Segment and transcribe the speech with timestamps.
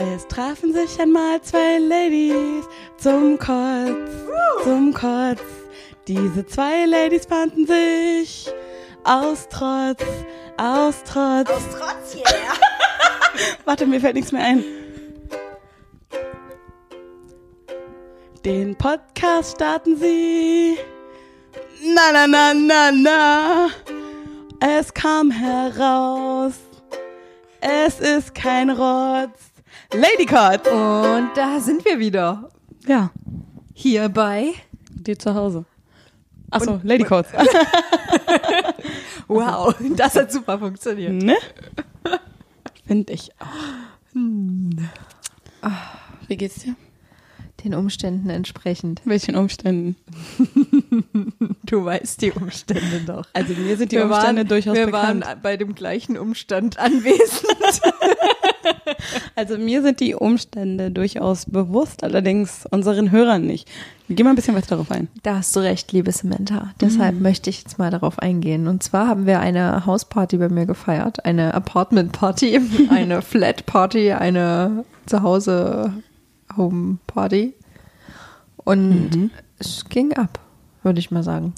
[0.00, 4.12] Es trafen sich einmal zwei Ladies zum Kotz,
[4.62, 5.42] zum Kotz.
[6.06, 8.48] Diese zwei Ladies fanden sich
[9.02, 10.04] aus Trotz,
[10.56, 11.50] aus Trotz.
[11.50, 12.24] Aus Trotz, yeah.
[13.64, 14.62] Warte, mir fällt nichts mehr ein.
[18.44, 20.78] Den Podcast starten sie.
[21.82, 23.68] Na, na, na, na, na.
[24.60, 26.54] Es kam heraus.
[27.60, 29.47] Es ist kein Rotz.
[29.92, 30.66] Lady Cut.
[30.68, 32.50] Und da sind wir wieder.
[32.86, 33.10] Ja,
[33.74, 34.52] Hier bei.
[34.90, 35.64] die zu Hause.
[36.50, 37.26] Achso, Lady Cut.
[39.30, 41.12] Wow, das hat super funktioniert.
[41.12, 41.36] ne?
[42.86, 43.46] Finde ich auch.
[46.26, 46.74] Wie geht's dir?
[47.64, 49.00] Den Umständen entsprechend.
[49.04, 49.96] Welchen Umständen?
[51.64, 53.26] Du weißt die Umstände doch.
[53.34, 55.26] Also mir sind die Umstände durchaus wir bekannt.
[55.26, 57.44] waren bei dem gleichen Umstand anwesend.
[59.34, 63.68] Also mir sind die Umstände durchaus bewusst, allerdings unseren Hörern nicht.
[64.08, 65.08] Geh mal ein bisschen weiter darauf ein.
[65.22, 66.72] Da hast du recht, liebe Samantha.
[66.80, 68.66] Deshalb möchte ich jetzt mal darauf eingehen.
[68.66, 72.58] Und zwar haben wir eine Hausparty bei mir gefeiert, eine Apartment Party,
[72.90, 75.92] eine Flat Party, eine Zuhause
[76.56, 77.54] Home Party.
[78.64, 80.38] Und es ging ab,
[80.82, 81.54] würde ich mal sagen.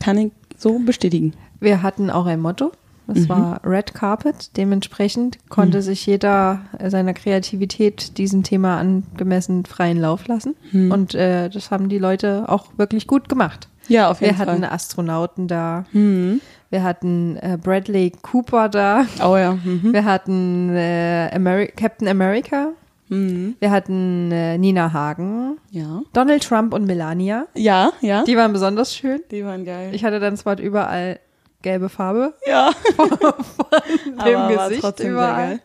[0.00, 1.34] Kann ich so bestätigen.
[1.60, 2.72] Wir hatten auch ein Motto.
[3.08, 4.56] Das war Red Carpet.
[4.56, 10.54] Dementsprechend konnte sich jeder seiner Kreativität diesem Thema angemessen freien Lauf lassen.
[10.72, 13.68] Und äh, das haben die Leute auch wirklich gut gemacht.
[13.88, 14.72] Ja, auf jeden Wir hatten Fall.
[14.72, 15.84] Astronauten da.
[15.92, 16.40] Mhm.
[16.70, 19.04] Wir hatten äh, Bradley Cooper da.
[19.22, 19.58] Oh ja.
[19.62, 19.92] Mhm.
[19.92, 22.70] Wir hatten äh, Ameri Captain America.
[23.12, 23.56] Mhm.
[23.60, 25.58] Wir hatten äh, Nina Hagen.
[25.70, 26.02] Ja.
[26.12, 27.46] Donald Trump und Melania.
[27.54, 28.24] Ja, ja.
[28.24, 29.20] Die waren besonders schön.
[29.30, 29.94] Die waren geil.
[29.94, 31.20] Ich hatte dann zwar überall
[31.62, 32.70] gelbe Farbe ja.
[32.98, 35.60] im Aber war Gesicht überall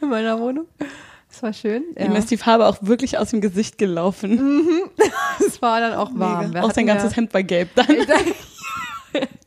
[0.00, 0.66] in meiner Wohnung.
[1.28, 1.82] Das war schön.
[1.98, 2.18] Ihm Ja.
[2.18, 4.68] ist die Farbe auch wirklich aus dem Gesicht gelaufen.
[5.46, 6.54] Es war dann auch warm.
[6.56, 7.86] Auch sein ganzes Hemd war gelb dann.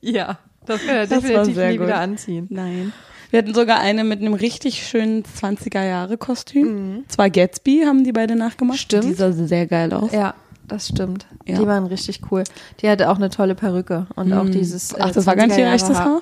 [0.01, 1.87] Ja, das kann er Das definitiv nie gut.
[1.87, 2.47] wieder anziehen.
[2.49, 2.91] Nein.
[3.33, 6.67] Wir hatten sogar eine mit einem richtig schönen 20er-Jahre-Kostüm.
[6.97, 7.03] Mhm.
[7.07, 8.77] Zwar Gatsby haben die beide nachgemacht.
[8.77, 9.05] Stimmt.
[9.05, 10.11] Die sah sehr geil aus.
[10.11, 10.35] Ja,
[10.67, 11.25] das stimmt.
[11.47, 11.57] Ja.
[11.57, 12.43] Die waren richtig cool.
[12.81, 14.91] Die hatte auch eine tolle Perücke und auch dieses.
[14.93, 16.21] äh, Ach, das war gar nicht ihr 20er echtes Jahre Haar?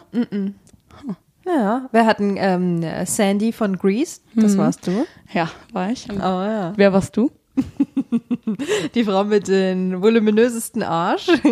[1.45, 5.05] Ja, wir hatten ähm, Sandy von Grease, das warst du.
[5.33, 6.07] Ja, war ich.
[6.09, 6.71] Oh ja.
[6.77, 7.29] Wer warst du?
[8.95, 11.27] Die Frau mit den voluminösesten Arsch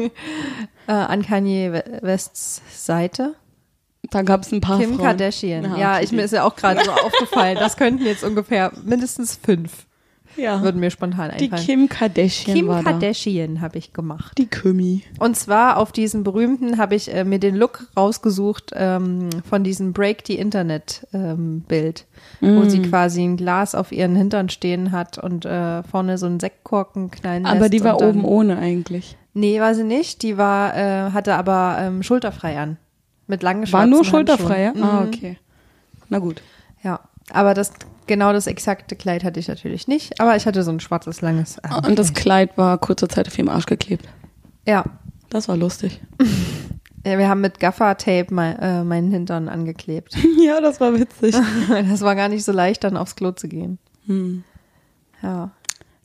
[0.88, 3.36] äh, an Kanye We- Wests Seite.
[4.12, 5.06] Da gab es ein paar Kim Frauen.
[5.06, 5.66] Kardashian.
[5.66, 7.58] Ah, ja, okay, ich, mir ist ja auch gerade so aufgefallen.
[7.60, 9.86] Das könnten jetzt ungefähr mindestens fünf,
[10.36, 10.62] ja.
[10.64, 11.64] würden mir spontan Die einfallen.
[11.66, 12.92] Kim Kardashian Kim war da.
[12.92, 14.38] Kardashian habe ich gemacht.
[14.38, 15.04] Die Kümi.
[15.20, 19.94] Und zwar auf diesem berühmten habe ich äh, mir den Look rausgesucht ähm, von diesem
[19.94, 22.06] Break the Internet ähm, Bild,
[22.42, 22.84] wo sie Mm.
[22.90, 27.46] quasi ein Glas auf ihren Hintern stehen hat und äh, vorne so einen Sektkorken knallen
[27.46, 29.18] Aber lässt die war dann, oben ohne eigentlich.
[29.36, 30.24] Nee, war sie nicht.
[30.24, 32.78] Die war äh, hatte aber ähm, schulterfrei an
[33.30, 34.68] mit langen War schwarzen nur schulterfrei, ja?
[34.70, 34.90] Handschuhen.
[34.90, 35.08] Ah, Mhm.
[35.08, 35.38] okay.
[36.10, 36.42] Na gut.
[36.84, 37.00] Ja,
[37.32, 37.72] aber das
[38.08, 41.60] genau das exakte Kleid hatte ich natürlich nicht, aber ich hatte so ein schwarzes langes.
[41.60, 41.86] an.
[41.86, 44.06] Und das Kleid war kurze Zeit auf ihrem Arsch geklebt.
[44.66, 44.84] ja.
[45.32, 46.02] Das war lustig.
[47.06, 50.18] Ja, wir haben mit Gaffer-Tape mein, äh, meinen Hintern angeklebt.
[50.46, 51.34] ja, das war witzig.
[51.90, 53.80] Das war gar nicht so leicht, dann aufs Klo zu gehen.
[54.06, 54.44] Hm.
[55.24, 55.52] Ja.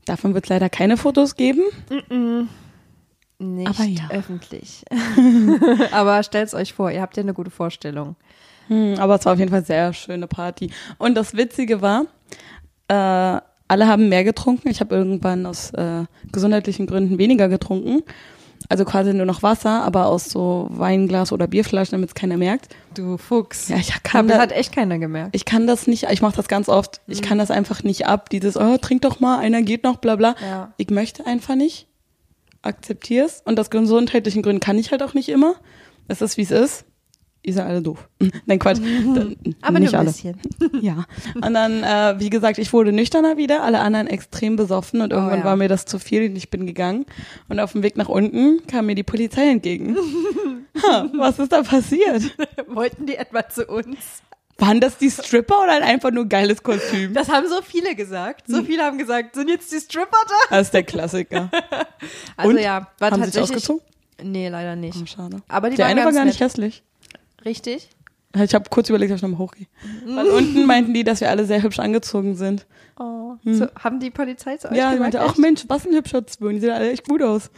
[0.05, 1.63] Davon wird es leider keine Fotos geben.
[3.39, 4.09] Nicht Aber ja.
[4.11, 4.85] öffentlich.
[5.93, 8.17] Aber stellt's euch vor, ihr habt ja eine gute Vorstellung.
[8.69, 10.71] Hm, aber es war auf jeden Fall eine sehr schöne Party.
[10.97, 12.07] Und das Witzige war,
[12.89, 14.69] äh, alle haben mehr getrunken.
[14.69, 18.03] Ich habe irgendwann aus äh, gesundheitlichen Gründen weniger getrunken.
[18.69, 22.75] Also quasi nur noch Wasser, aber aus so Weinglas oder Bierflaschen, damit es keiner merkt.
[22.95, 23.69] Du Fuchs.
[23.69, 25.37] Ja, ich kann das da, hat echt keiner gemerkt.
[25.37, 28.31] ich kann das nicht, ich mache das ganz oft, ich kann das einfach nicht ab,
[28.31, 30.35] dieses, oh, trink doch mal, einer geht noch, bla bla.
[30.41, 30.73] Ja.
[30.79, 31.89] Ich möchte einfach nicht,
[32.65, 33.43] akzeptier's.
[33.45, 35.55] Und aus gesundheitlichen Gründen kann ich halt auch nicht immer.
[36.09, 36.85] Es ist, wie es ist.
[37.47, 38.09] Ihr seid alle doof.
[38.47, 38.79] Nein, Quatsch.
[38.79, 40.13] Dann- Aber nicht nur ein alle.
[40.13, 40.39] bisschen.
[40.81, 41.05] Ja.
[41.35, 45.41] Und dann, äh, wie gesagt, ich wurde nüchterner wieder, alle anderen extrem besoffen und irgendwann
[45.41, 45.45] ja.
[45.45, 47.05] war mir das zu viel und ich bin gegangen.
[47.49, 49.97] Und auf dem Weg nach unten kam mir die Polizei entgegen.
[50.83, 52.35] ha, was ist da passiert?
[52.67, 54.23] Wollten die etwa zu uns?
[54.59, 57.13] Waren das die Stripper oder ein einfach nur geiles Kostüm?
[57.13, 58.47] Das haben so viele gesagt.
[58.47, 58.55] Hm.
[58.55, 60.35] So viele haben gesagt, sind jetzt die Stripper da?
[60.57, 61.51] Das ist der Klassiker.
[62.37, 62.59] Also Und?
[62.61, 63.57] ja, war Haben sie tatsächlich.
[63.57, 63.83] ausgezogen?
[64.23, 64.97] Nee, leider nicht.
[65.01, 65.43] Oh, schade.
[65.49, 66.49] Aber die der eine war gar nicht nett.
[66.51, 66.83] hässlich.
[67.45, 67.89] Richtig?
[68.37, 69.67] Ich habe kurz überlegt, ob ich nochmal hochgehe.
[70.07, 72.67] Weil unten meinten die, dass wir alle sehr hübsch angezogen sind.
[72.99, 73.35] Oh.
[73.45, 74.79] So, haben die Polizei zu euch Hm.
[74.79, 75.01] ja, gesagt?
[75.01, 76.55] meinte, ach Mensch, was ein hübscher Zwirn.
[76.55, 77.51] Die sehen alle echt gut aus.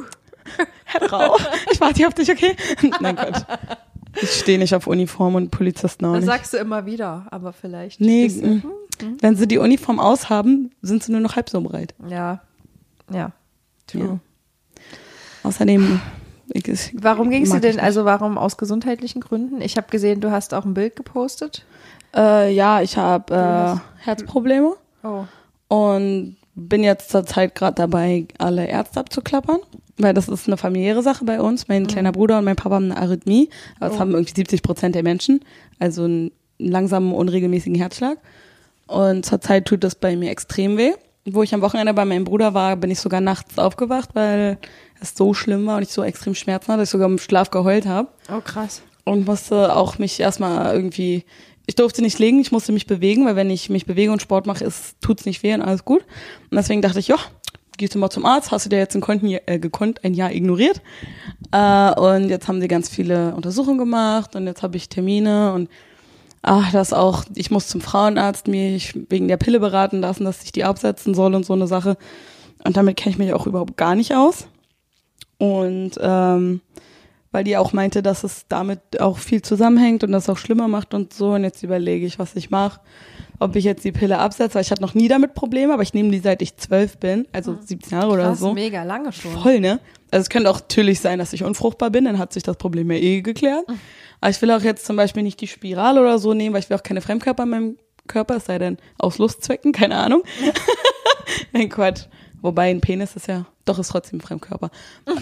[0.84, 1.36] Herr Rau,
[1.72, 2.56] ich warte hier auf dich, okay?
[3.00, 3.42] Nein, Quatsch.
[4.20, 6.32] Ich stehe nicht auf Uniform und Polizisten auch Das nicht.
[6.34, 8.00] sagst du immer wieder, aber vielleicht.
[8.00, 8.62] Nee, bist du- mm.
[9.20, 11.94] Wenn sie die Uniform aushaben, sind sie nur noch halb so breit.
[12.08, 12.40] Ja.
[13.12, 13.32] Ja.
[13.86, 14.02] True.
[14.04, 14.18] Ja.
[15.42, 16.00] Außerdem,
[16.52, 19.60] ich, Warum gingst du mag ich denn, also warum aus gesundheitlichen Gründen?
[19.62, 21.64] Ich habe gesehen, du hast auch ein Bild gepostet.
[22.14, 25.24] äh, ja, ich habe äh, Herzprobleme Oh.
[25.68, 29.60] und bin jetzt zur Zeit gerade dabei, alle Ärzte abzuklappern,
[30.02, 31.68] weil das ist eine familiäre Sache bei uns.
[31.68, 33.48] Mein kleiner Bruder und mein Papa haben eine Arrhythmie,
[33.78, 34.00] aber das Oh.
[34.00, 35.40] haben irgendwie 70 Prozent der Menschen,
[35.78, 38.18] also einen langsamen, unregelmäßigen Herzschlag.
[38.86, 40.92] Und zurzeit tut das bei mir extrem weh.
[41.26, 44.58] Wo ich am Wochenende bei meinem Bruder war, bin ich sogar nachts aufgewacht, weil
[45.00, 47.50] es so schlimm war und ich so extrem Schmerzen hatte, dass ich sogar im Schlaf
[47.50, 48.82] geheult habe Oh, krass.
[49.04, 51.24] und musste auch mich erstmal irgendwie,
[51.66, 54.46] ich durfte nicht legen, ich musste mich bewegen, weil wenn ich mich bewege und Sport
[54.46, 56.00] mache, ist, tut's nicht weh und alles gut.
[56.50, 57.16] Und deswegen dachte ich, ja,
[57.80, 60.30] gehst du mal zum Arzt, hast du dir jetzt ein Konten, äh, gekonnt ein Jahr
[60.30, 60.82] ignoriert.
[61.50, 65.68] Äh, und jetzt haben sie ganz viele Untersuchungen gemacht und jetzt habe ich Termine und
[66.42, 70.52] ach, das auch, ich muss zum Frauenarzt mich wegen der Pille beraten lassen, dass ich
[70.52, 71.96] die absetzen soll und so eine Sache.
[72.64, 74.46] Und damit kenne ich mich auch überhaupt gar nicht aus.
[75.38, 76.60] Und ähm,
[77.32, 80.92] weil die auch meinte, dass es damit auch viel zusammenhängt und das auch schlimmer macht
[80.92, 81.32] und so.
[81.32, 82.80] Und jetzt überlege ich, was ich mache.
[83.42, 85.94] Ob ich jetzt die Pille absetze, weil ich hatte noch nie damit Probleme, aber ich
[85.94, 88.52] nehme die seit ich zwölf bin, also 17 Jahre oder Krass, so.
[88.52, 89.32] mega lange schon.
[89.32, 89.80] Voll, ne?
[90.10, 92.90] Also es könnte auch natürlich sein, dass ich unfruchtbar bin, dann hat sich das Problem
[92.90, 93.64] ja eh geklärt.
[94.20, 96.68] Aber ich will auch jetzt zum Beispiel nicht die Spirale oder so nehmen, weil ich
[96.68, 97.76] will auch keine Fremdkörper in meinem
[98.06, 100.22] Körper, es sei denn aus Lustzwecken, keine Ahnung.
[101.52, 102.02] Nein, Quatsch.
[102.42, 104.70] Wobei ein Penis ist ja, doch ist trotzdem ein Fremdkörper.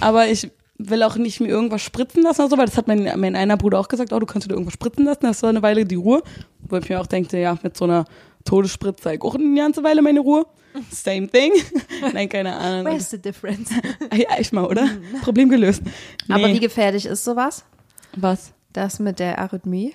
[0.01, 3.11] Aber ich will auch nicht mir irgendwas spritzen lassen oder so, weil das hat mein,
[3.17, 5.63] mein einer Bruder auch gesagt, oh, du kannst dir irgendwas spritzen lassen, das war eine
[5.63, 6.23] Weile die Ruhe.
[6.61, 8.05] Wo ich mir auch denke, ja, mit so einer
[8.45, 10.47] Todesspritze ich auch eine ganze Weile meine Ruhe.
[10.91, 11.53] Same thing.
[12.13, 12.93] Nein, keine Ahnung.
[12.93, 13.71] Where's the difference?
[14.15, 14.89] Ja, echt mal, oder?
[15.23, 15.83] Problem gelöst.
[16.29, 16.35] Nee.
[16.35, 17.65] Aber wie gefährlich ist sowas?
[18.17, 18.53] was?
[18.73, 19.95] Das mit der Arrhythmie?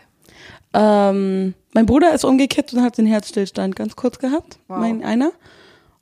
[0.73, 4.79] Ähm, mein Bruder ist umgekippt und hat den Herzstillstand ganz kurz gehabt, Wow.
[4.79, 5.31] mein einer.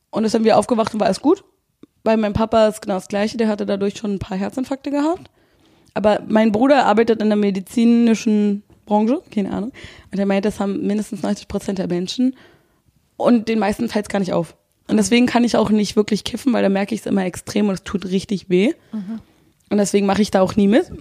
[0.09, 1.43] Und ist dann wieder aufgewacht und war alles gut.
[2.03, 5.29] Bei meinem Papa ist genau das Gleiche, der hatte dadurch schon ein paar Herzinfarkte gehabt.
[5.93, 9.71] Aber mein Bruder arbeitet in der medizinischen Branche, keine Ahnung.
[10.11, 12.35] Und er meint, das haben mindestens 90 Prozent der Menschen.
[13.17, 14.55] Und den meisten fällt es gar nicht auf.
[14.87, 17.69] Und deswegen kann ich auch nicht wirklich kiffen, weil da merke ich es immer extrem
[17.69, 18.73] und es tut richtig weh.
[19.69, 20.91] Und deswegen mache ich da auch nie mit.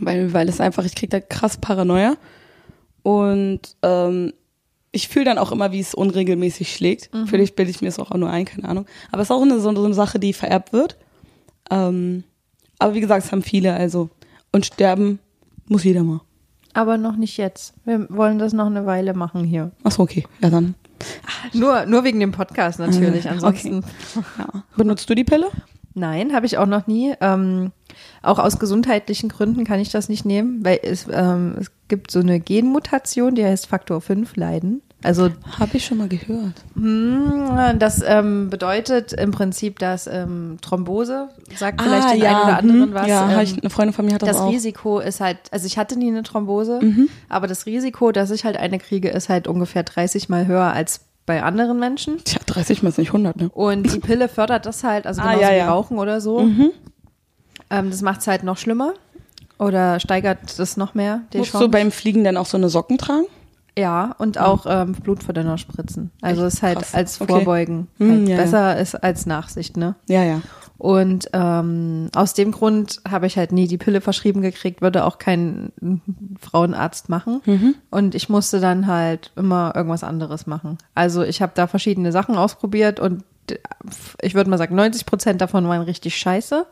[0.00, 2.16] Weil, weil es einfach, ich kriege da krass Paranoia.
[3.02, 4.32] Und ähm,
[4.92, 7.10] ich fühle dann auch immer, wie es unregelmäßig schlägt.
[7.26, 8.86] Vielleicht bilde ich mir es auch nur ein, keine Ahnung.
[9.12, 10.96] Aber es ist auch eine, so, eine Sache, die vererbt wird.
[11.70, 12.24] Ähm,
[12.78, 14.10] aber wie gesagt, es haben viele, also.
[14.52, 15.20] Und sterben
[15.68, 16.20] muss jeder mal.
[16.72, 17.74] Aber noch nicht jetzt.
[17.84, 19.70] Wir wollen das noch eine Weile machen hier.
[19.84, 20.26] Achso, okay.
[20.42, 20.74] Ja, dann.
[21.52, 23.26] Nur, nur wegen dem Podcast natürlich.
[23.26, 23.84] Äh, Ansonsten.
[24.38, 24.64] Ja.
[24.76, 25.48] Benutzt du die Pille?
[25.94, 27.14] Nein, habe ich auch noch nie.
[27.20, 27.72] Ähm,
[28.22, 32.20] auch aus gesundheitlichen Gründen kann ich das nicht nehmen, weil es, ähm, es gibt so
[32.20, 34.82] eine Genmutation, die heißt Faktor 5 Leiden.
[35.02, 36.62] Also Habe ich schon mal gehört.
[36.74, 42.44] mh, das ähm, bedeutet im Prinzip, dass ähm, Thrombose, sagt vielleicht Ah, den ja, einen
[42.44, 44.48] oder anderen hm, was, ja, ähm, ich, eine Freundin von mir hat das, das auch.
[44.48, 44.54] Mhm.
[44.54, 46.80] Risiko ist halt, also ich hatte nie eine Thrombose,
[47.30, 51.00] aber das Risiko, dass ich halt eine kriege, ist halt ungefähr 30 mal höher als
[51.26, 52.18] bei anderen Menschen.
[52.24, 53.48] Tja, 30 mal ist nicht 100, ne?
[53.50, 55.64] Und die Pille fördert das halt, also Ah, genauso ja, wie ja.
[55.66, 55.70] Mhm.
[55.70, 56.40] Rauchen oder so.
[57.70, 58.94] Ähm, das macht es halt noch schlimmer
[59.58, 61.66] oder steigert das noch mehr, Musst Chance.
[61.66, 63.26] du beim Fliegen dann auch so eine Socken tragen?
[63.78, 66.10] ja, und auch ähm, Blutverdünner spritzen.
[66.20, 66.94] Also Echt ist halt krass.
[66.94, 67.32] als Okay.
[67.32, 68.42] Vorbeugen Hm, halt ja, ja.
[68.42, 69.94] besser ist als Nachsicht, ne?
[70.08, 70.42] Ja, ja.
[70.80, 75.18] Und ähm, aus dem Grund habe ich halt nie die Pille verschrieben gekriegt, würde auch
[75.18, 75.72] kein
[76.40, 77.42] Frauenarzt machen.
[77.44, 77.74] Mhm.
[77.90, 80.78] Und ich musste dann halt immer irgendwas anderes machen.
[80.94, 83.24] Also ich habe da verschiedene Sachen ausprobiert und
[84.22, 86.64] ich würde mal sagen, 90 Prozent davon waren richtig scheiße.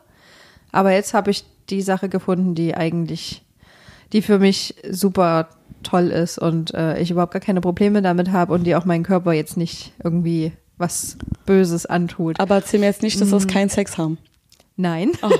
[0.71, 3.43] Aber jetzt habe ich die Sache gefunden, die eigentlich,
[4.11, 5.49] die für mich super
[5.83, 9.03] toll ist und äh, ich überhaupt gar keine Probleme damit habe und die auch meinen
[9.03, 12.39] Körper jetzt nicht irgendwie was Böses antut.
[12.39, 13.49] Aber erzähl mir jetzt nicht, dass das Mhm.
[13.49, 14.17] keinen Sex haben.
[14.77, 15.11] Nein.
[15.21, 15.29] Oh.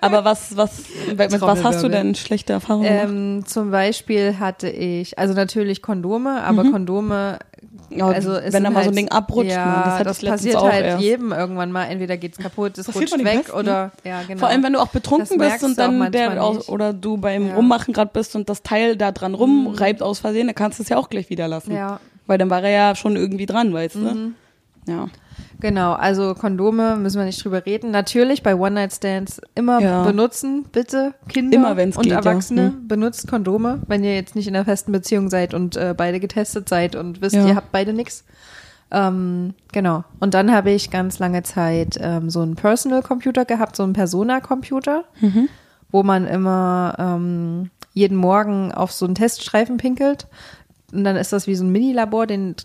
[0.00, 3.04] Aber was, was, mit was hast du denn schlechte Erfahrungen gemacht?
[3.08, 7.38] Ähm, zum Beispiel hatte ich, also natürlich Kondome, aber Kondome,
[7.90, 9.66] Ja, also wenn da mal halt, so ein Ding abrutscht, ja,
[9.96, 11.02] man, das das passiert auch halt erst.
[11.02, 11.84] jedem irgendwann mal.
[11.84, 14.40] Entweder geht's kaputt, es rutscht weg Besten, oder ja genau.
[14.40, 16.68] Vor allem, wenn du auch betrunken Das bist und auch dann der nicht.
[16.68, 17.50] oder du beim Ja.
[17.52, 17.56] Mhm.
[17.56, 20.88] Rummachen gerade bist und das Teil da dran rumreibt aus Versehen, dann kannst du es
[20.88, 21.74] ja auch gleich wieder lassen.
[21.74, 22.00] Ja.
[22.28, 22.32] Mhm.
[22.32, 24.32] Weil dann war er ja schon irgendwie dran, weißt du?
[24.86, 25.08] Ja.
[25.60, 27.90] Genau, also Kondome müssen wir nicht drüber reden.
[27.90, 30.02] Natürlich bei One-Night-Stands immer Ja.
[30.04, 32.16] benutzen, bitte Kinder Immer, und geht, ja.
[32.18, 32.88] Erwachsene Hm.
[32.88, 36.68] benutzt Kondome, wenn ihr jetzt nicht in einer festen Beziehung seid und äh, beide getestet
[36.68, 37.46] seid und wisst, Ja.
[37.46, 38.24] ihr habt beide nix.
[38.90, 40.04] Ähm, genau.
[40.20, 43.92] Und dann habe ich ganz lange Zeit ähm, so einen Personal Computer gehabt, so einen
[43.92, 45.04] Persona Computer.
[45.20, 45.48] Mhm.
[45.90, 50.26] wo man immer ähm, jeden Morgen auf so einen Teststreifen pinkelt.
[50.92, 52.56] Und dann ist das wie so ein Mini-Labor, den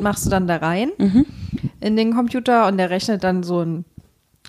[0.00, 0.90] machst du dann da rein
[1.80, 3.84] in den Computer und der rechnet dann so einen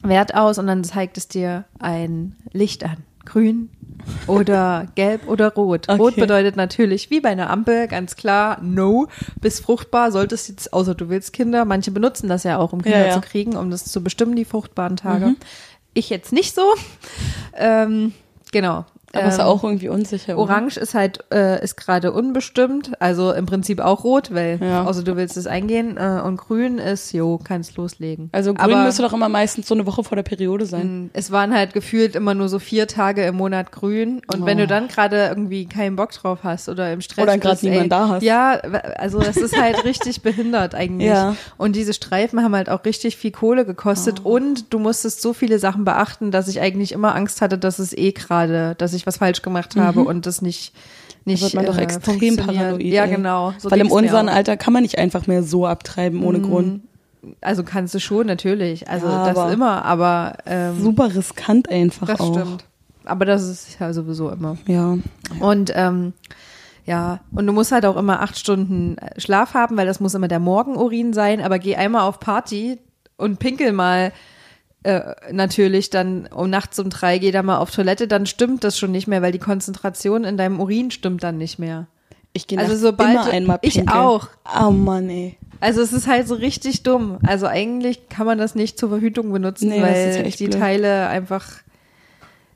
[0.03, 2.98] Wert aus und dann zeigt es dir ein Licht an.
[3.25, 3.70] Grün
[4.27, 5.88] oder gelb oder rot.
[5.89, 6.22] Rot Okay.
[6.22, 9.08] bedeutet natürlich, wie bei einer Ampel, ganz klar, no,
[9.39, 11.65] bis fruchtbar solltest jetzt, außer du willst Kinder.
[11.65, 13.13] Manche benutzen das ja auch, um Kinder Ja, ja.
[13.13, 15.36] zu kriegen, um das zu bestimmen, die fruchtbaren Tage.
[15.93, 16.63] Ich jetzt nicht so.
[17.55, 18.13] Ähm,
[18.51, 18.86] genau.
[19.13, 20.38] Aber ist Ähm, auch irgendwie unsicher.
[20.38, 20.51] oder?
[20.53, 24.84] Orange ist halt, äh, ist gerade unbestimmt, also im Prinzip auch rot, weil, Ja.
[24.86, 28.30] außer du willst es eingehen, äh, und grün ist, jo, kannst loslegen.
[28.32, 31.03] Also grün Aber, müsste doch immer meistens so eine Woche vor der Periode sein.
[31.06, 34.58] mh, es waren halt gefühlt immer nur so vier Tage im Monat grün und wenn
[34.58, 34.62] Oh.
[34.62, 38.08] du dann gerade irgendwie keinen Bock drauf hast oder im Stress Oder gerade niemand da
[38.08, 38.24] hast.
[38.24, 38.51] Ja,
[38.98, 41.10] also das ist halt richtig behindert eigentlich.
[41.10, 41.36] Ja.
[41.58, 44.36] Und diese Streifen haben halt auch richtig viel Kohle gekostet Oh.
[44.36, 47.91] und du musstest so viele Sachen beachten, dass ich eigentlich immer Angst hatte, dass es
[47.98, 50.74] eh gerade, dass ich was falsch gemacht habe und das nicht
[51.25, 51.46] nicht Mhm.
[51.46, 52.81] wird man doch äh, extrem paranoid.
[52.81, 53.53] Ja, genau.
[53.60, 54.27] So Weil im unseren.
[54.29, 56.81] Alter kann man nicht einfach mehr so abtreiben ohne Grund.
[57.41, 58.89] Also kannst du schon, natürlich.
[58.89, 62.34] Also Ja, das immer, aber ähm, Super riskant einfach das auch.
[62.34, 62.65] stimmt.
[63.05, 64.58] Aber das ist ja sowieso immer.
[64.65, 64.98] Ja.
[65.39, 66.13] Und ähm,
[66.88, 70.27] ja, und du musst halt auch immer acht Stunden Schlaf haben, weil das muss immer
[70.27, 72.79] der Morgenurin sein, aber geh einmal auf Party
[73.17, 74.12] und pinkel mal
[74.83, 78.77] äh, natürlich dann um nachts um drei, geh da mal auf Toilette, dann stimmt das
[78.79, 81.88] schon nicht mehr, weil die Konzentration in deinem Urin stimmt dann nicht mehr.
[82.33, 83.97] Ich gehe Also sobald immer einmal ich pinkeln.
[84.00, 84.27] auch.
[84.59, 85.38] Oh Mann, ey.
[85.59, 87.19] Also es ist halt so richtig dumm.
[87.27, 90.59] Also eigentlich kann man das nicht zur Verhütung benutzen, Nee, weil die blöd.
[90.59, 91.45] Teile einfach.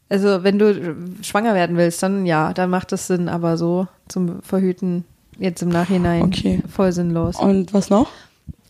[0.10, 4.42] Also wenn du schwanger werden willst, dann ja, dann macht das Sinn, aber so zum
[4.42, 5.04] Verhüten
[5.38, 6.62] jetzt im Nachhinein Okay.
[6.74, 7.36] voll sinnlos.
[7.38, 8.08] Und was noch?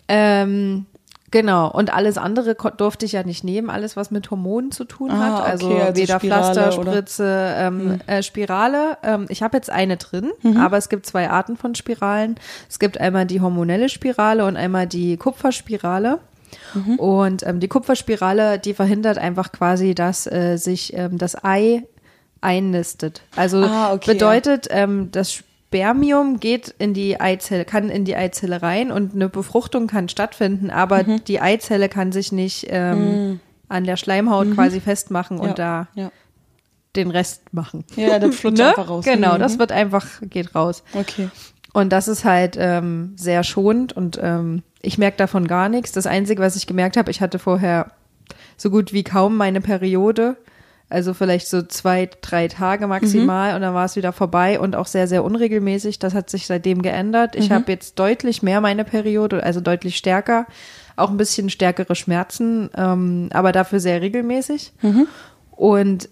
[0.07, 0.85] Ähm,
[1.31, 1.69] genau.
[1.71, 5.17] Und alles andere durfte ich ja nicht nehmen, alles was mit Hormonen zu tun Ah,
[5.19, 5.43] hat.
[5.45, 8.97] Also, okay, also weder Spirale Pflaster, Spritze, ähm, äh, Spirale.
[9.03, 10.57] Ähm, ich habe jetzt eine drin, Mhm.
[10.57, 12.35] aber es gibt zwei Arten von Spiralen.
[12.69, 16.19] Es gibt einmal die hormonelle Spirale und einmal die Kupferspirale.
[16.73, 16.99] Mhm.
[16.99, 21.83] Und ähm, die Kupferspirale, die verhindert einfach quasi, dass äh, sich ähm, das Ei
[22.41, 23.21] einnistet.
[23.35, 25.43] Also Ah, okay, bedeutet, ähm, das
[25.79, 30.69] Spermium geht in die Eizelle, kann in die Eizelle rein und eine Befruchtung kann stattfinden,
[30.69, 31.23] aber Mhm.
[31.25, 35.49] die Eizelle kann sich nicht ähm, an der Schleimhaut quasi festmachen und Mhm.
[35.49, 35.87] ja.
[35.93, 36.11] da Ja.
[36.95, 37.83] den Rest machen.
[37.97, 38.69] Ja, das flutscht Ne?
[38.69, 39.03] einfach raus.
[39.03, 39.39] Genau, Mhm.
[39.39, 40.81] das wird einfach, geht raus.
[40.93, 41.27] Okay.
[41.73, 45.91] Und das ist halt ähm, sehr schonend und ähm, ich merke davon gar nichts.
[45.91, 47.91] Das Einzige, was ich gemerkt habe, ich hatte vorher
[48.55, 50.37] so gut wie kaum meine Periode.
[50.89, 54.85] Also vielleicht so zwei, drei Tage maximal und dann war es wieder vorbei und auch
[54.85, 55.97] sehr, sehr unregelmäßig.
[55.99, 57.35] Das hat sich seitdem geändert.
[57.35, 60.45] Ich habe jetzt deutlich mehr meine Periode, also deutlich stärker.
[60.95, 64.73] Auch ein bisschen stärkere Schmerzen, ähm, aber dafür sehr regelmäßig.
[65.51, 66.09] Und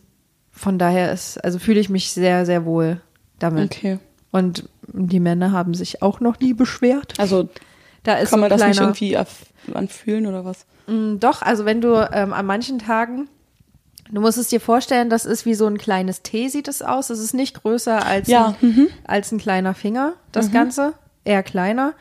[0.51, 2.99] von daher ist, also fühle ich mich sehr, sehr wohl
[3.39, 3.75] damit.
[3.75, 3.99] Okay.
[4.31, 7.13] Und die Männer haben sich auch noch nie beschwert.
[7.19, 7.47] Also
[8.03, 9.17] Da ist kann so man ein das nicht irgendwie
[9.73, 10.65] anfühlen oder was?
[10.87, 13.29] Mm, Doch, also wenn du ähm, an manchen Tagen,
[14.11, 17.09] du musst es dir vorstellen, das ist wie so ein kleines T sieht es aus.
[17.09, 18.89] Es ist nicht größer als, Ja, mhm.
[19.03, 20.93] ein, als ein kleiner Finger, das Ganze.
[21.25, 21.93] Eher kleiner.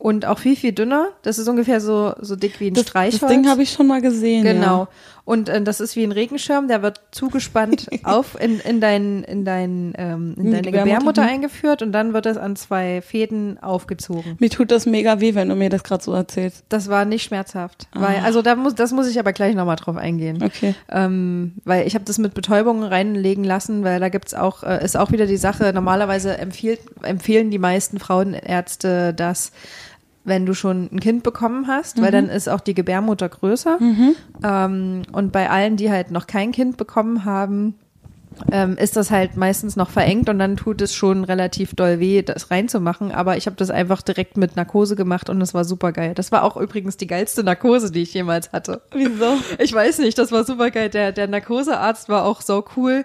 [0.00, 1.08] Und auch viel, viel dünner.
[1.20, 3.20] Das ist ungefähr so, so dick wie ein Das, Streichholz.
[3.20, 4.44] das Ding habe ich schon mal gesehen.
[4.44, 4.84] Genau.
[4.84, 4.88] Ja.
[5.26, 9.44] Und äh, das ist wie ein Regenschirm, der wird zugespannt auf in, in dein, in
[9.44, 13.62] dein, ähm, in die deine Gebärmutter, Gebärmutter eingeführt und dann wird es an zwei Fäden
[13.62, 14.36] aufgezogen.
[14.40, 16.64] Mir tut das mega weh, wenn du mir das gerade so erzählst.
[16.70, 17.86] Das war nicht schmerzhaft.
[17.92, 20.38] Weil, also da muss, das muss ich aber gleich nochmal drauf eingehen.
[20.40, 20.46] Ah.
[20.46, 20.74] Okay.
[20.90, 24.96] Ähm, weil ich habe das mit Betäubung reinlegen lassen, weil da gibt's auch, äh, ist
[24.96, 29.52] auch wieder die Sache, normalerweise empfiehlt, empfehlen die meisten Frauenärzte das,
[30.24, 32.02] wenn du schon ein Kind bekommen hast, Mhm.
[32.02, 33.78] weil dann ist auch die Gebärmutter größer.
[34.42, 37.74] Ähm, und bei allen, die halt noch kein Kind bekommen haben,
[38.52, 42.22] ähm, ist das halt meistens noch verengt und dann tut es schon relativ doll weh,
[42.22, 43.12] das reinzumachen.
[43.12, 46.12] Aber ich habe das einfach direkt mit Narkose gemacht und das war super geil.
[46.14, 48.82] Das war auch übrigens die geilste Narkose, die ich jemals hatte.
[48.92, 49.36] Wieso?
[49.58, 50.88] Ich weiß nicht, das war super geil.
[50.90, 53.04] Der, der Narkosearzt war auch so cool.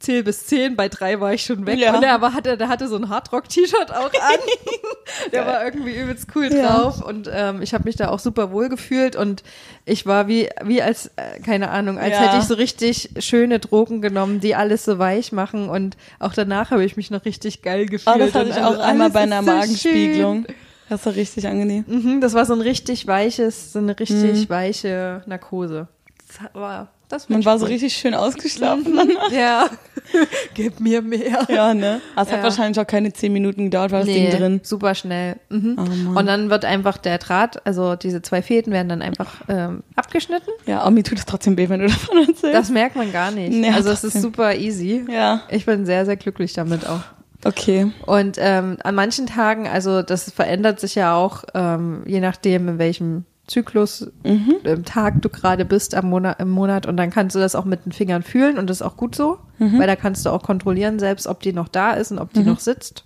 [0.00, 1.78] Zähl bis zehn, bei drei war ich schon weg.
[1.78, 1.94] Ja.
[1.94, 4.40] Und der aber hatte, der hatte so ein Hardrock-T-Shirt auch an.
[5.32, 6.78] der war irgendwie übelst cool Ja.
[6.78, 7.02] drauf.
[7.02, 9.14] Und ähm, ich habe mich da auch super wohl gefühlt.
[9.14, 9.42] Und
[9.84, 12.20] ich war wie, wie als, äh, keine Ahnung, als Ja.
[12.22, 15.68] hätte ich so richtig schöne Drogen genommen, die alles so weich machen.
[15.68, 18.16] Und auch danach habe ich mich noch richtig geil gefühlt.
[18.16, 20.46] Oh, das hatte ich auch alles einmal bei einer so Magenspiegelung.
[20.88, 21.84] Das war richtig angenehm.
[21.86, 24.48] Mhm, das war so ein richtig weiches, so eine richtig Mhm.
[24.48, 25.88] weiche Narkose.
[26.26, 29.30] Das war das Man war so richtig schön ausgeschlafen danach.
[29.32, 29.68] Ja.
[30.54, 31.46] Gib mir mehr.
[31.48, 32.00] Ja, ne?
[32.14, 32.36] Aber es Ja.
[32.38, 34.60] hat wahrscheinlich auch keine zehn Minuten gedauert, war das Ding drin.
[34.62, 35.36] super schnell.
[35.50, 35.76] Mhm.
[35.78, 36.18] Oh.
[36.18, 40.50] Und dann wird einfach der Draht, also diese zwei Fäden werden dann einfach ähm, abgeschnitten.
[40.66, 42.44] Ja, aber mir tut es trotzdem weh, wenn du davon erzählst.
[42.54, 43.52] Das merkt man gar nicht.
[43.52, 45.04] Nee, also es ist super easy.
[45.10, 47.02] ja, Ich bin sehr, sehr glücklich damit auch.
[47.44, 47.90] okay.
[48.06, 52.78] Und ähm, an manchen Tagen, also das verändert sich ja auch, ähm, je nachdem, in
[52.78, 54.56] welchem Zyklus, Mhm.
[54.64, 56.86] im Tag du gerade bist am Monat, im Monat.
[56.86, 59.14] Und dann kannst du das auch mit den Fingern fühlen und das ist auch gut
[59.16, 59.78] so, Mhm.
[59.78, 62.42] weil da kannst du auch kontrollieren selbst, ob die noch da ist und ob die
[62.44, 63.04] noch sitzt.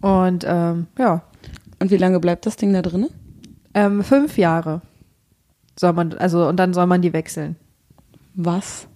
[0.00, 1.22] Und ähm, ja,
[1.80, 3.08] Und wie lange bleibt das Ding da drin?
[3.74, 4.82] ähm, fünf Jahre
[5.78, 7.56] soll man, also und dann soll man die wechseln.
[8.34, 8.86] Was?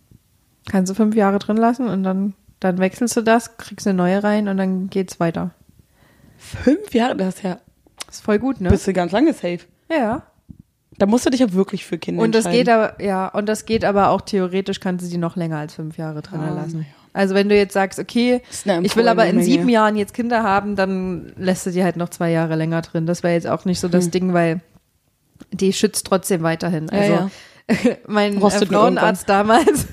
[0.70, 4.22] Kannst du fünf Jahre drin lassen und dann, dann wechselst du das, kriegst eine neue
[4.22, 5.52] rein und dann geht's weiter.
[6.36, 7.16] Fünf Jahre?
[7.16, 7.58] Das ist ja,
[8.10, 8.68] Ist voll gut, ne?
[8.70, 9.60] bist du ganz lange safe.
[9.90, 10.22] Ja.
[10.98, 13.66] Da musst du dich ja wirklich für Kinder Und das geht aber, ja, und das
[13.66, 16.80] geht aber auch theoretisch, kannst du die noch länger als fünf Jahre drin Ah, lassen.
[16.80, 16.84] ja.
[17.12, 18.42] Also wenn du jetzt sagst, okay,
[18.82, 19.72] ich will aber in sieben Menge.
[19.72, 23.06] Jahren jetzt Kinder haben, dann lässt du die halt noch zwei Jahre länger drin.
[23.06, 24.10] Das wäre jetzt auch nicht so das Hm.
[24.10, 24.60] Ding, weil
[25.52, 26.88] die schützt trotzdem weiterhin.
[26.92, 27.96] Ja, Also ja.
[28.06, 29.86] mein äh, Rostet Frauenarzt damals,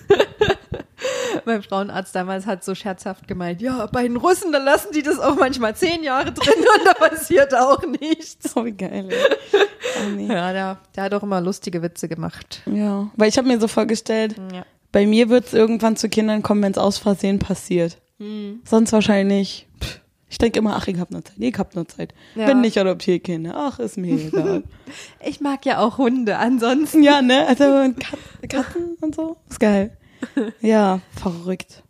[1.45, 5.19] mein Frauenarzt damals hat so scherzhaft gemeint, ja, bei den Russen, da lassen die das
[5.19, 8.55] auch manchmal zehn Jahre drin und da passiert auch nichts.
[8.55, 9.09] Oh, wie geil.
[9.09, 9.61] ey.
[10.05, 10.27] Oh, nee.
[10.27, 12.61] Ja, der, der hat auch immer lustige Witze gemacht.
[12.65, 14.65] Ja, weil ich habe mir so vorgestellt, Ja.
[14.91, 17.97] bei mir wird es irgendwann zu Kindern kommen, wenn es aus Versehen passiert.
[18.19, 18.61] Hm.
[18.65, 22.13] Sonst wahrscheinlich, pff, ich denke immer, ach, ich hab nur Zeit, ich hab nur Zeit.
[22.35, 22.47] Ja.
[22.47, 24.63] Bin nicht Adoptierkinder, ach, ist mir egal.
[25.23, 27.03] Ich mag ja auch Hunde, ansonsten.
[27.03, 27.63] ja, ne, also
[27.99, 29.95] Kat Katzen und so, ist geil.
[30.61, 31.83] Ja, verrückt.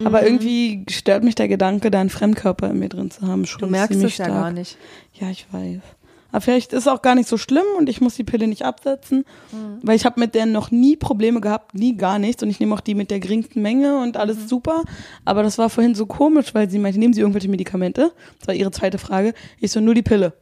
[0.00, 0.06] Mhm.
[0.06, 3.46] Aber irgendwie stört mich der Gedanke, da einen Fremdkörper in mir drin zu haben.
[3.46, 4.28] Schon Du merkst es ja stark.
[4.30, 4.76] gar nicht.
[5.14, 5.80] Ja, ich weiß.
[6.30, 8.62] Aber vielleicht ist es auch gar nicht so schlimm und ich muss die Pille nicht
[8.62, 9.78] absetzen, Mhm.
[9.82, 12.74] weil ich habe mit der noch nie Probleme gehabt, nie gar nichts und ich nehme
[12.74, 14.46] auch die mit der geringsten Menge und alles Mhm.
[14.48, 14.82] super.
[15.24, 18.12] Aber das war vorhin so komisch, weil sie meinte, nehmen Sie irgendwelche Medikamente?
[18.40, 19.32] Das war ihre zweite Frage.
[19.58, 20.34] Ich so, nur die Pille.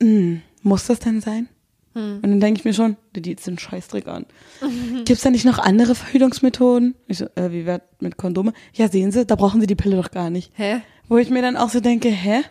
[0.00, 1.48] Hm, muss das denn sein?
[1.94, 2.16] Hm.
[2.16, 4.26] Und dann denke ich mir schon, die ist ein Scheißdreck an.
[5.04, 6.94] Gibt's da nicht noch andere Verhütungsmethoden?
[7.08, 8.52] Ich so, äh, wie wär mit Kondome?
[8.74, 10.52] Ja, sehen Sie, da brauchen Sie die Pille doch gar nicht.
[10.54, 10.82] Hä?
[11.08, 12.42] Wo ich mir dann auch so denke, hä?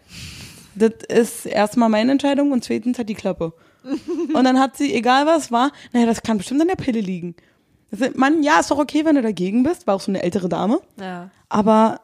[0.76, 3.54] Das ist erstmal meine Entscheidung und zweitens hat die Klappe.
[4.34, 7.36] und dann hat sie, egal was war, naja, das kann bestimmt an der Pille liegen.
[7.92, 10.50] Ist- Mann, ja, ist doch okay, wenn du dagegen bist, war auch so eine ältere
[10.50, 11.32] Dame, Ja.
[11.48, 12.02] aber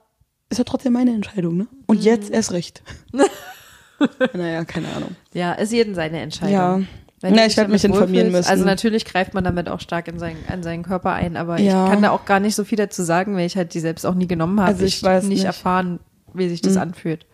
[0.49, 1.67] ist ja trotzdem meine Entscheidung, ne?
[1.85, 2.81] Und jetzt erst recht.
[4.33, 5.15] naja, keine Ahnung.
[5.33, 6.53] Ja, ist jeden seine Entscheidung.
[6.53, 6.81] Ja.
[7.25, 8.49] Wenn Na, ich werd damit mich informieren wohlfühlst- müssen.
[8.49, 11.85] Also natürlich greift man damit auch stark in seinen, an seinen Körper ein, aber Ja.
[11.85, 14.05] ich kann da auch gar nicht so viel dazu sagen, weil ich halt die selbst
[14.05, 14.69] auch nie genommen habe.
[14.69, 15.39] Also ich weiß nicht, nicht.
[15.41, 15.45] Mhm.
[15.47, 15.99] erfahren,
[16.33, 17.25] wie sich das anfühlt.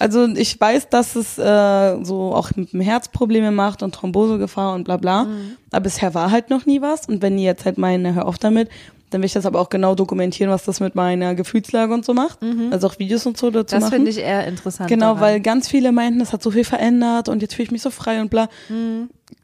[0.00, 4.74] Also ich weiß, dass es äh, so auch mit dem Herz Probleme macht und Thrombosegefahr
[4.74, 5.26] und bla bla.
[5.70, 7.06] Aber bisher war halt noch nie was.
[7.06, 8.68] Und wenn die jetzt halt meinen, hör auf damit,
[9.14, 12.14] dann will ich das aber auch genau dokumentieren, was das mit meiner Gefühlslage und so
[12.14, 12.40] macht.
[12.72, 13.94] Also auch Videos und so dazu Das machen.
[13.94, 14.88] finde ich eher interessant.
[14.88, 15.20] Genau, daran.
[15.20, 17.90] weil ganz viele meinten, das hat so viel verändert und jetzt fühle ich mich so
[17.90, 18.48] frei und bla.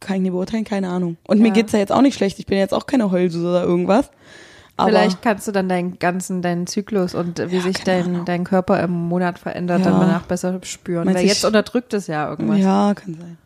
[0.00, 1.16] Kann ich nicht beurteilen, keine Ahnung.
[1.28, 1.54] Und mir Ja.
[1.54, 2.38] geht's ja jetzt auch nicht schlecht.
[2.40, 4.10] Ich bin jetzt auch keine Heulsuse oder irgendwas.
[4.76, 8.24] Aber Vielleicht kannst du dann deinen ganzen, deinen Zyklus und äh, wie Ja, sich dein,
[8.24, 10.00] dein Körper im Monat verändert, dann Ja.
[10.00, 11.04] danach besser spüren.
[11.04, 12.58] Meinst Weil jetzt unterdrückt es ja irgendwas.
[12.58, 13.38] Ja, kann sein.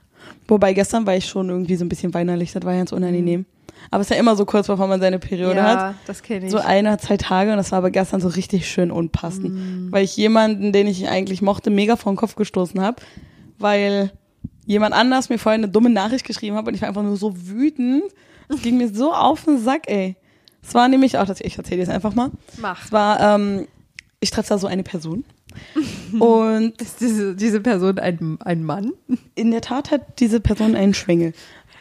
[0.48, 3.44] Wobei gestern war ich schon irgendwie so ein bisschen weinerlich, das war ganz unangenehm.
[3.90, 5.78] Aber es ist ja immer so kurz, bevor man seine Periode hat.
[5.78, 6.52] ja das kenne ich.
[6.52, 9.92] So eine, zwei Tage und das war aber gestern so richtig schön unpassend.
[9.92, 12.96] Weil ich jemanden, den ich eigentlich mochte, mega vor den Kopf gestoßen habe,
[13.58, 14.12] weil
[14.66, 17.34] jemand anders mir vorhin eine dumme Nachricht geschrieben hat und ich war einfach nur so
[17.48, 18.02] wütend.
[18.48, 20.16] Es ging mir so auf den Sack, ey.
[20.66, 22.30] Es war nämlich auch, ich erzähle jetzt einfach mal.
[22.58, 22.84] Mach.
[22.84, 23.66] Es war, ähm,
[24.20, 25.24] ich treffe da so eine Person.
[26.18, 28.92] und Ist diese, diese Person ein, ein Mann?
[29.34, 31.32] in der Tat hat diese Person einen Schwengel.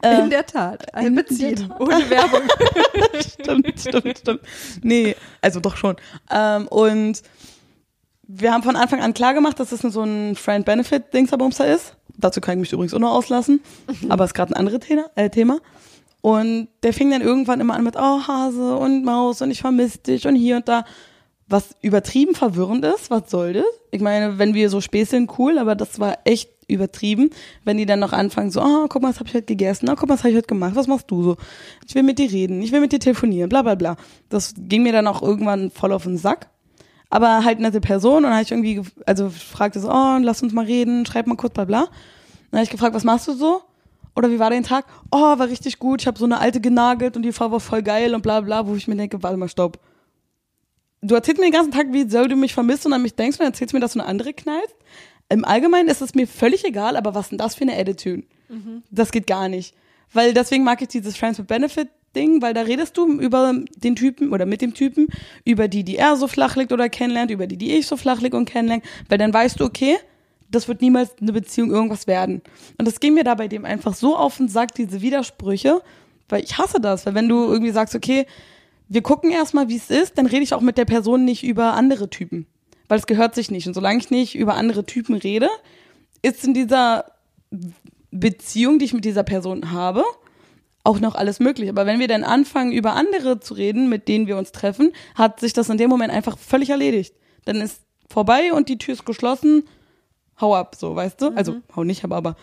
[0.04, 0.94] Äh, In der Tat.
[0.94, 1.74] Ein Beziehen.
[1.80, 2.42] Ohne Werbung.
[3.22, 4.42] stimmt, stimmt, stimmt.
[4.82, 5.96] Nee, also doch schon.
[6.32, 7.22] Ähm, und
[8.28, 11.96] wir haben von Anfang an klar gemacht, dass es so ein Friend-Benefit-Dingsabumster ist.
[12.18, 13.62] Dazu kann ich mich übrigens auch noch auslassen.
[14.10, 15.60] Aber ist gerade ein anderes Thema, äh, Thema.
[16.22, 19.98] Und der fing dann irgendwann immer an mit, oh, Hase und Maus und ich vermisse
[20.00, 20.86] dich und hier und da.
[21.48, 23.66] Was übertrieben verwirrend ist, was soll das?
[23.92, 27.30] Ich meine, wenn wir so späßeln, cool, aber das war echt übertrieben,
[27.64, 29.96] wenn die dann noch anfangen, so, oh, guck mal, was hab ich heute gegessen, oh,
[29.96, 31.38] guck mal, was hab ich heute gemacht, was machst du so?
[31.88, 33.96] Ich will mit dir reden, ich will mit dir telefonieren, bla bla bla.
[34.30, 36.50] Das ging mir dann auch irgendwann voll auf den Sack.
[37.10, 40.52] Aber halt nette Person und dann habe ich irgendwie, also fragte so, oh, lass uns
[40.52, 41.88] mal reden, schreib mal kurz, bla bla.
[42.50, 43.62] Dann habe ich gefragt, was machst du so?
[44.16, 44.86] Oder wie war dein Tag?
[45.12, 47.82] Oh, war richtig gut, ich habe so eine alte genagelt und die Frau war voll
[47.82, 49.80] geil und bla bla, wo ich mir denke, warte mal, stopp.
[51.02, 53.38] Du erzählst mir den ganzen Tag, wie sehr du mich vermisst und an mich denkst
[53.38, 54.76] und dann erzählst mir, dass du eine andere knallst.
[55.34, 58.24] Im Allgemeinen ist es mir völlig egal, aber was denn das für eine Attitude?
[58.92, 59.76] Das geht gar nicht.
[60.14, 63.96] Weil deswegen mag ich dieses Friends with Benefit Ding, weil da redest du über den
[63.96, 65.08] Typen oder mit dem Typen,
[65.46, 68.22] über die, die er so flach legt oder kennenlernt, über die, die ich so flach
[68.22, 69.98] lege und kennenlerne, weil dann weißt du, okay,
[70.52, 72.44] das wird niemals eine Beziehung irgendwas werden.
[72.78, 75.82] Und das ging mir da bei dem einfach so auf den Sack, diese Widersprüche,
[76.30, 78.28] weil ich hasse das, weil wenn du irgendwie sagst, okay,
[78.90, 81.74] wir gucken erstmal, wie es ist, dann rede ich auch mit der Person nicht über
[81.74, 82.46] andere Typen,
[82.94, 83.66] weil es gehört sich nicht.
[83.66, 85.50] Und solange ich nicht über andere Typen rede,
[86.22, 87.06] ist in dieser
[88.12, 90.04] Beziehung, die ich mit dieser Person habe,
[90.84, 91.70] auch noch alles möglich.
[91.70, 95.40] Aber wenn wir dann anfangen, über andere zu reden, mit denen wir uns treffen, hat
[95.40, 97.16] sich das in dem Moment einfach völlig erledigt.
[97.46, 99.64] Dann ist vorbei und die Tür ist geschlossen.
[100.40, 101.30] Hau ab, so, weißt du?
[101.30, 102.36] Also, hau nicht ab, aber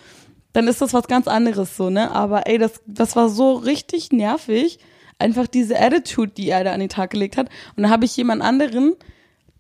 [0.53, 2.11] dann ist das was ganz anderes, so, ne?
[2.11, 4.81] Aber ey, das, das war so richtig nervig.
[5.17, 7.49] Einfach diese Attitude, die er da an den Tag gelegt hat.
[7.77, 8.97] Und dann habe ich jemand anderen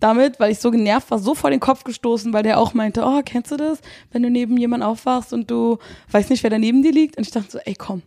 [0.00, 3.04] damit, weil ich so genervt war, so vor den Kopf gestoßen, weil der auch meinte,
[3.04, 5.78] oh, kennst du das, wenn du neben jemand aufwachst und du
[6.10, 7.16] weißt nicht, wer da neben dir liegt?
[7.16, 8.02] Und ich dachte so, ey, komm,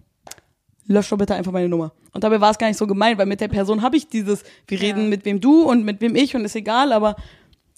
[0.87, 1.91] lösch doch bitte einfach meine Nummer.
[2.11, 4.43] Und dabei war es gar nicht so gemein, weil mit der Person habe ich dieses,
[4.67, 7.15] wir reden mit wem du und mit wem ich und ist egal, aber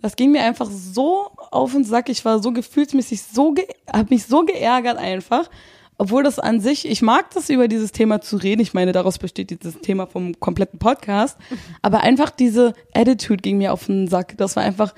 [0.02, 2.10] das ging mir einfach so auf den Sack.
[2.10, 3.56] Ich war so gefühlsmäßig so,
[3.92, 5.50] habe mich so geärgert einfach.
[5.98, 8.62] Obwohl das an sich, ich mag das über dieses Thema zu reden.
[8.62, 11.38] Ich meine, daraus besteht dieses Thema vom kompletten Podcast.
[11.82, 14.36] Aber einfach diese Attitude ging mir auf den Sack.
[14.38, 14.94] Das war einfach,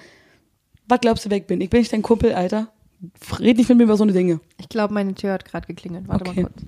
[0.88, 1.62] was glaubst du, weg bin?
[1.62, 2.70] Ich bin nicht dein Kumpel, Alter.
[3.40, 4.40] Red nicht mit mir über so eine Dinge.
[4.60, 6.08] Ich glaube, meine Tür hat gerade geklingelt.
[6.08, 6.42] Warte Okay.
[6.44, 6.66] mal kurz.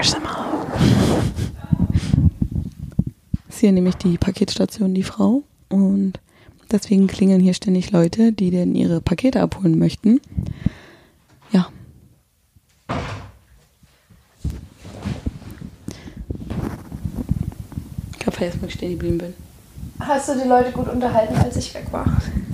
[0.00, 0.14] Ist
[3.58, 5.42] hier nämlich die Paketstation, die Frau.
[5.68, 6.14] Und
[6.70, 10.22] deswegen klingeln hier ständig Leute, die denn ihre Pakete abholen möchten.
[11.52, 11.68] Ja.
[18.18, 19.34] Ich habe vergessen, wo ich stehen geblieben bin.
[19.98, 22.06] Hast du die Leute gut unterhalten, als ich weg war?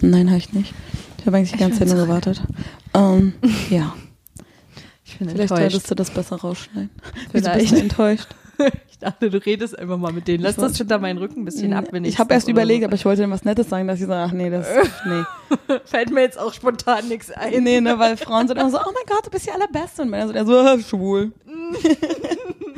[0.03, 0.75] Nein, habe ich nicht.
[1.19, 2.43] Ich habe eigentlich die ganze Zeit nur gewartet.
[2.93, 3.35] Ähm,
[3.71, 3.95] ja,
[5.17, 5.73] Ich bin vielleicht enttäuscht.
[5.73, 6.91] solltest du das besser rausschneiden.
[7.33, 7.73] Vielleicht.
[7.73, 8.29] du enttäuscht?
[8.89, 10.43] Ich dachte, du redest einfach mal mit denen.
[10.43, 12.87] Lass Ich das hinter meinen Rücken ein bisschen ab, wenn ich ich habe erst überlegt,
[12.87, 14.67] aber ich wollte dann was Nettes sagen, dass ich sage, ach nee, das
[15.07, 15.77] nee.
[15.85, 17.63] Fällt mir jetzt auch spontan nichts ein.
[17.63, 20.01] Nee, ne, weil Frauen sind immer so, oh mein Gott, du bist die allerbeste.
[20.01, 21.33] Und Männer sind eher so, ah, schwul.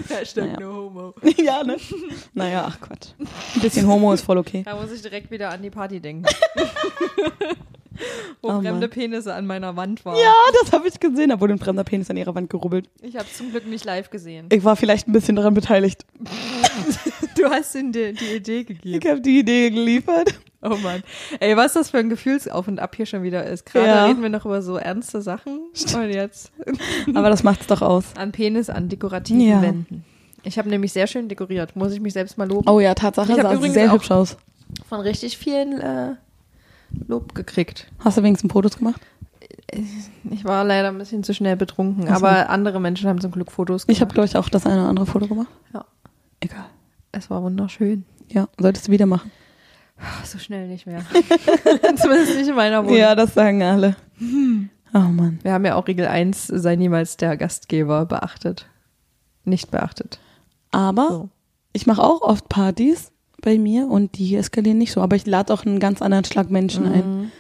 [0.09, 0.61] Hashtag Naja.
[0.61, 1.15] no homo.
[1.37, 1.77] ja, ne?
[2.35, 3.11] Naja, ach Quatsch.
[3.55, 4.63] Ein bisschen Homo ist voll okay.
[4.65, 6.25] Da muss ich direkt wieder an die Party denken.
[8.43, 8.91] Wo Oh fremde Mann.
[8.91, 10.17] Penisse an meiner Wand waren.
[10.17, 10.33] Ja,
[10.63, 11.31] das habe ich gesehen.
[11.31, 12.89] Da wurde ein fremder Penis an ihrer Wand gerubbelt.
[13.03, 14.47] Ich habe zum Glück nicht live gesehen.
[14.53, 16.05] Ich war vielleicht ein bisschen daran beteiligt.
[17.37, 18.99] Du hast ihnen die, die Idee gegeben.
[19.01, 20.35] Ich habe die Idee geliefert.
[20.61, 21.05] Oh Mann.
[21.39, 23.65] Ey, was das für ein Gefühlsauf und Ab hier schon wieder ist.
[23.65, 24.07] Gerade Ja.
[24.07, 25.61] reden wir noch über so ernste Sachen.
[25.95, 26.51] Und jetzt
[27.15, 28.07] Aber das macht's doch aus.
[28.17, 29.63] an Penis an dekorativen Ja.
[29.63, 30.05] Wänden.
[30.43, 31.77] Ich habe nämlich sehr schön dekoriert.
[31.77, 32.69] Muss ich mich selbst mal loben.
[32.69, 34.37] Oh ja, Tatsache, Ich sah übrigens sehr hübsch aus.
[34.89, 36.17] Von richtig vielen äh,
[37.07, 37.87] Lob gekriegt.
[38.01, 39.01] Hast du wenigstens Fotos gemacht?
[40.31, 42.27] Ich war leider ein bisschen zu schnell betrunken, Ach so.
[42.27, 43.97] aber andere Menschen haben zum Glück Fotos gemacht.
[43.97, 45.49] Ich habe, glaube ich, auch das eine oder andere Foto gemacht.
[45.75, 45.85] Ja.
[46.41, 46.65] Egal.
[47.13, 48.05] Es war wunderschön.
[48.29, 49.31] Ja, solltest du wieder machen.
[50.01, 51.03] Ach, so schnell nicht mehr.
[51.97, 52.97] Zumindest nicht in meiner Wohnung.
[52.97, 53.97] Ja, das sagen alle.
[54.95, 55.39] Oh Mann.
[55.43, 58.67] Wir haben ja auch Regel 1, sei niemals der Gastgeber beachtet.
[59.45, 60.19] Nicht beachtet.
[60.71, 61.29] Aber So.
[61.73, 65.01] ich mache auch oft Partys bei mir und die eskalieren nicht so.
[65.01, 67.33] Aber ich lade auch einen ganz anderen Schlag Menschen ein.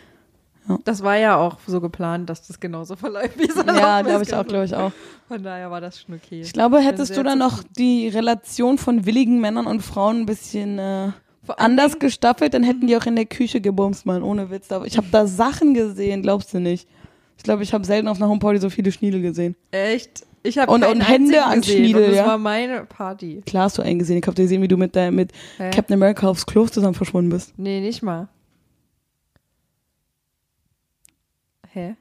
[0.68, 0.78] Ja.
[0.84, 4.34] Das war ja auch so geplant, dass das genauso verläuft, wie es Ja, glaube ich
[4.34, 4.92] auch, glaube ich auch.
[5.26, 6.42] Von daher war das schon okay.
[6.42, 10.78] Ich glaube, hättest du dann noch die Relation von willigen Männern und Frauen ein bisschen
[10.78, 11.10] äh,
[11.56, 14.70] anders gestaffelt, dann hätten die auch in der Küche gebumst, Mann, ohne Witz.
[14.70, 16.86] Aber ich habe da Sachen gesehen, glaubst du nicht.
[17.36, 19.56] Ich glaube, ich habe selten auf einer Homeparty so viele Schniedel gesehen.
[19.70, 20.26] Echt?
[20.48, 22.26] Ich habe Und- und Hände an Schniedel, und das ja.
[22.26, 23.42] war meine Party.
[23.44, 24.16] Klar hast du einen gesehen.
[24.18, 25.70] Ich habe gesehen, wie du mit, der, mit Hä?
[25.70, 27.52] Captain America aufs Klo zusammen verschwunden bist.
[27.58, 28.28] Nee, nicht mal.
[31.72, 31.96] Hä?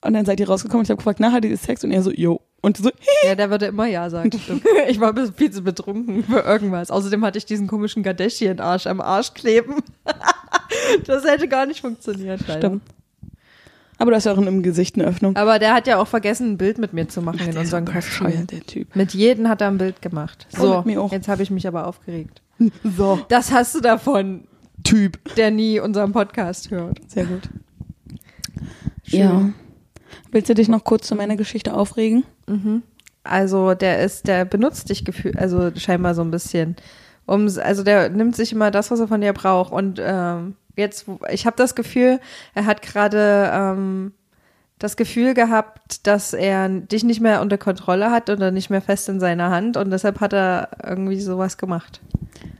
[0.00, 1.82] Und dann seid ihr rausgekommen und ich habe gefragt, na, hattet ihr Sex?
[1.82, 2.40] Und er so, yo.
[2.60, 2.90] Und so,
[3.26, 4.30] Ja, der würde immer Ja sagen.
[4.88, 6.90] ich war bis- viel zu betrunken für irgendwas.
[6.90, 9.76] Außerdem hatte ich diesen komischen Kardashian-Arsch am Arsch kleben.
[11.06, 12.40] das hätte gar nicht funktioniert.
[12.46, 12.58] Leider.
[12.68, 12.82] stimmt.
[13.98, 15.36] Aber du hast ja auch im Gesicht eine Öffnung.
[15.36, 17.86] Aber der hat ja auch vergessen, ein Bild mit mir zu machen in ist unseren
[17.86, 18.46] so Kostümen.
[18.46, 18.94] der Typ.
[18.94, 20.46] Mit jedem hat er ein Bild gemacht.
[20.56, 21.12] Oh, So, auch.
[21.12, 22.40] jetzt habe ich mich aber aufgeregt.
[22.96, 24.44] So, Das hast du davon,
[24.84, 25.18] Typ.
[25.34, 27.00] der nie unseren Podcast hört.
[27.08, 27.48] Sehr gut.
[29.04, 29.20] Schön.
[29.20, 29.50] Ja.
[30.30, 32.24] Willst du dich noch kurz zu meiner Geschichte aufregen?
[33.24, 36.76] Also der ist, der benutzt dich gefühl, also scheinbar so ein bisschen
[37.28, 39.70] Um's, also der nimmt sich immer das, was er von dir braucht.
[39.70, 42.20] Und ähm, jetzt, ich habe das Gefühl,
[42.54, 44.12] er hat gerade ähm,
[44.78, 49.08] das Gefühl gehabt, dass er dich nicht mehr unter Kontrolle hat oder nicht mehr fest
[49.08, 52.00] in seiner Hand und deshalb hat er irgendwie sowas gemacht.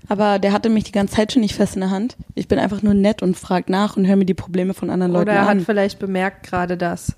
[0.08, 2.16] Aber der hatte mich die ganze Zeit schon nicht fest in der Hand.
[2.34, 5.12] Ich bin einfach nur nett und frag nach und höre mir die Probleme von anderen
[5.12, 5.58] Leuten Oder er an.
[5.58, 7.14] hat vielleicht bemerkt gerade das,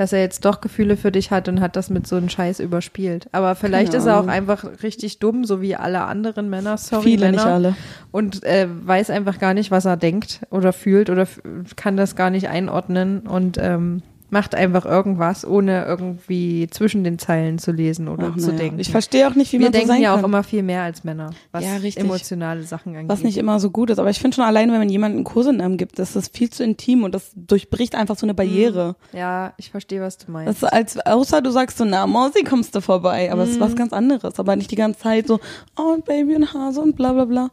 [0.00, 2.58] dass er jetzt doch Gefühle für dich hat und hat das mit so einem Scheiß
[2.60, 3.28] überspielt.
[3.32, 7.02] Aber vielleicht Keine ist er auch einfach richtig dumm, so wie alle anderen Männer, sorry
[7.02, 7.36] Viele, Männer.
[7.36, 7.76] nicht alle.
[8.10, 11.28] Und äh, weiß einfach gar nicht, was er denkt oder fühlt oder
[11.76, 14.00] kann das gar nicht einordnen und ähm,
[14.30, 18.58] macht einfach irgendwas, ohne irgendwie zwischen den Zeilen zu lesen oder Ach, zu naja.
[18.58, 18.78] denken.
[18.80, 20.24] Ich verstehe auch nicht, wie Wir man so denken sein ja auch kann.
[20.26, 23.08] immer viel mehr als Männer, was Ja, emotionale Sachen angeht.
[23.10, 23.98] was nicht immer so gut ist.
[23.98, 26.62] Aber ich finde schon alleine, wenn man jemanden einen Kosenamen gibt, das ist viel zu
[26.64, 28.96] intim und das durchbricht einfach so eine Barriere.
[29.12, 30.48] ja, ich verstehe, was du meinst.
[30.48, 33.30] Das ist als, außer du sagst so, na, Mausi, kommst du vorbei.
[33.32, 33.60] Aber es ist Mhm.
[33.64, 34.38] was ganz anderes.
[34.38, 35.40] Aber nicht die ganze Zeit so,
[35.76, 37.50] oh, und Baby und Hase und bla, bla, bla.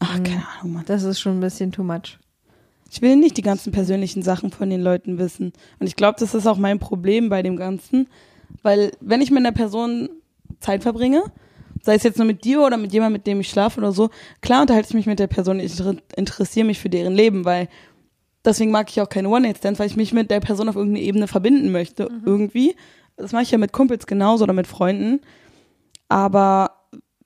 [0.00, 0.22] Ach, Mhm.
[0.24, 0.84] keine Ahnung, Mann.
[0.86, 2.18] Das ist schon ein bisschen too much.
[2.90, 5.52] Ich will nicht die ganzen persönlichen Sachen von den Leuten wissen.
[5.78, 8.08] Und ich glaube, das ist auch mein Problem bei dem Ganzen.
[8.62, 10.08] Weil, wenn ich mit einer Person
[10.58, 11.22] Zeit verbringe,
[11.82, 14.10] sei es jetzt nur mit dir oder mit jemandem, mit dem ich schlafe oder so,
[14.40, 17.68] klar unterhalte ich mich mit der Person, ich inter- interessiere mich für deren Leben, weil
[18.44, 21.28] deswegen mag ich auch keine One-Night-Stands, weil ich mich mit der Person auf irgendeine Ebene
[21.28, 22.74] verbinden möchte, irgendwie.
[23.16, 25.20] Das mache ich ja mit Kumpels genauso oder mit Freunden.
[26.08, 26.72] Aber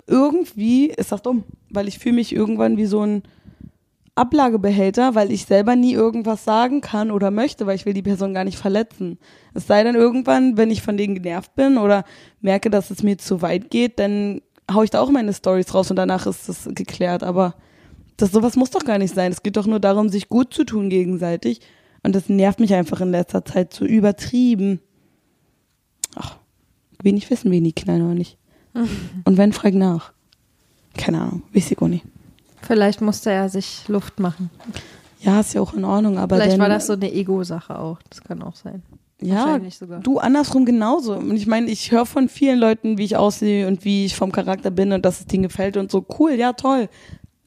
[0.07, 3.23] irgendwie ist das dumm, weil ich fühle mich irgendwann wie so ein
[4.17, 8.33] Ablagebehälter, weil ich selber nie irgendwas sagen kann oder möchte, weil ich will die Person
[8.33, 9.19] gar nicht verletzen.
[9.55, 12.05] Es sei denn irgendwann, wenn ich von denen genervt bin oder
[12.41, 14.41] merke, dass es mir zu weit geht, dann
[14.73, 17.25] hau ich da auch meine Stories raus und danach ist das geklärt.
[17.25, 17.55] Aber
[18.17, 19.33] das sowas muss doch gar nicht sein.
[19.33, 21.61] Es geht doch nur darum, sich gut zu tun gegenseitig.
[22.05, 24.81] Und das nervt mich einfach in letzter Zeit so übertrieben.
[26.15, 26.37] Ach,
[27.03, 28.39] wenig wissen, wenig knallen oder nicht.
[29.25, 30.13] Und wenn, frag nach.
[30.97, 32.05] Keine Ahnung, weiß ich auch nicht.
[32.67, 34.51] Vielleicht musste er sich Luft machen.
[35.21, 37.99] Ja, ist ja auch in Ordnung, aber Vielleicht dann, war das so eine Ego-Sache auch.
[38.11, 38.83] Das kann auch sein.
[39.21, 40.01] ja, wahrscheinlich sogar.
[40.01, 41.15] du andersrum genauso.
[41.15, 44.33] Und ich meine, ich höre von vielen Leuten, wie ich aussehe und wie ich vom
[44.33, 46.05] Charakter bin und dass es denen gefällt und so.
[46.19, 46.89] Cool, ja, toll.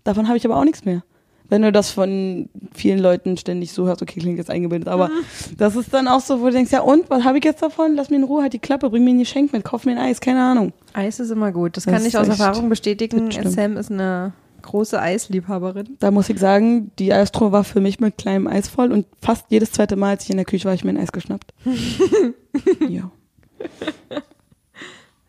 [0.03, 1.03] Davon habe ich aber auch nichts mehr.
[1.49, 5.09] Wenn du das von vielen Leuten ständig so hörst, okay, klingt jetzt eingebildet, aber
[5.57, 7.95] das ist dann auch so, wo du denkst, ja und, was habe ich jetzt davon?
[7.95, 9.97] Lass mir in Ruhe, halt die Klappe, bring mir ein Geschenk mit, kauf mir ein
[9.97, 10.73] Eis, keine Ahnung.
[10.93, 11.77] Eis ist immer gut.
[11.77, 13.31] Das, Das kann ich aus Erfahrung bestätigen.
[13.31, 14.33] Sam ist eine
[14.67, 15.97] große Eisliebhaberin.
[15.99, 19.45] Da muss ich sagen, die Eistro war für mich mit kleinem Eis voll und fast
[19.49, 21.53] jedes zweite Mal, als ich in der Küche war, habe ich mir ein Eis geschnappt.
[22.89, 23.11] ja.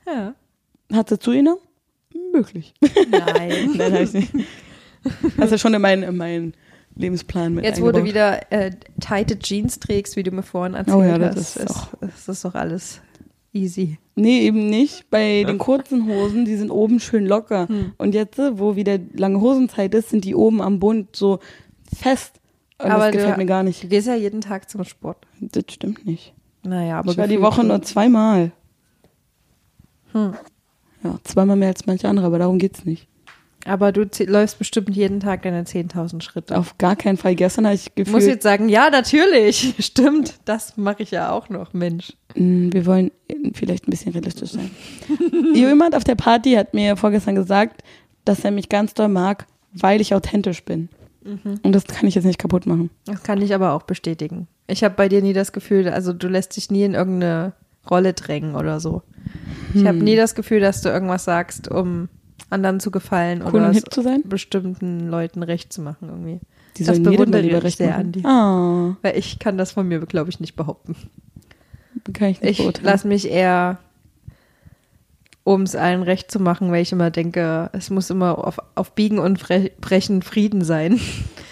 [0.06, 0.34] Ja.
[0.92, 1.56] Hat sie zu ihnen?
[2.32, 2.74] Möglich.
[3.10, 3.70] Nein.
[3.76, 4.32] Nein, hab ich nicht.
[5.38, 6.54] Hast du schon in meinen, in meinen
[6.96, 8.08] Lebensplan mit Jetzt, wo du eingebaut.
[8.08, 8.70] wieder äh,
[9.00, 12.02] tighte Jeans trägst, wie du mir vorhin erzählt Oh ja, das hast, ist ist, auch-
[12.02, 13.00] ist das doch alles
[13.52, 13.98] easy.
[14.14, 15.08] Nee, eben nicht.
[15.10, 17.68] Bei den kurzen Hosen, die sind oben schön locker.
[17.68, 17.92] Hm.
[17.98, 21.38] Und jetzt, wo wieder lange Hosenzeit ist, sind die oben am Bund so
[21.96, 22.40] fest.
[22.80, 23.88] Und Aber das gefällt du- mir gar Du nicht.
[23.90, 25.18] gehst ja jeden Tag zum Sport.
[25.40, 26.34] Das stimmt nicht.
[26.62, 28.52] Naja, aber ich war die Woche nur zweimal.
[30.12, 30.34] Hm.
[31.04, 33.07] Ja, zweimal mehr als manche andere, aber darum geht's nicht.
[33.64, 36.56] Aber du läufst bestimmt jeden Tag deine 10.000 Schritte.
[36.56, 37.34] Auf gar keinen Fall.
[37.34, 39.74] Gestern habe ich Ich gefühlt, muss jetzt sagen, ja, natürlich.
[39.78, 42.12] Stimmt, das mache ich ja auch noch, Mensch.
[42.34, 43.10] Mm, wir wollen
[43.54, 44.70] vielleicht ein bisschen realistisch sein.
[45.54, 47.82] Jemand auf der Party hat mir vorgestern gesagt,
[48.24, 50.88] dass er mich ganz doll mag, weil ich authentisch bin.
[51.24, 51.60] Mhm.
[51.62, 52.90] Und das kann ich jetzt nicht kaputt machen.
[53.06, 54.46] Das kann ich aber auch bestätigen.
[54.66, 57.52] Ich habe bei dir nie das Gefühl, also du lässt dich nie in irgendeine
[57.90, 59.02] Rolle drängen oder so.
[59.74, 60.04] Ich habe Hm.
[60.04, 62.08] nie das Gefühl, dass du irgendwas sagst, um
[62.50, 64.22] anderen zu gefallen Cool oder zu sein?
[64.24, 66.40] bestimmten Leuten recht zu machen irgendwie.
[66.76, 68.00] Die Das bewundere ich recht sehr machen.
[68.00, 68.24] an dir.
[68.26, 70.96] Ah, Weil ich kann das von mir, glaube ich, nicht behaupten.
[72.12, 73.78] kann ich nicht Ich lasse mich eher,
[75.44, 78.92] um es allen recht zu machen, weil ich immer denke, es muss immer auf, auf
[78.92, 79.40] Biegen und
[79.80, 81.00] Brechen Frieden sein.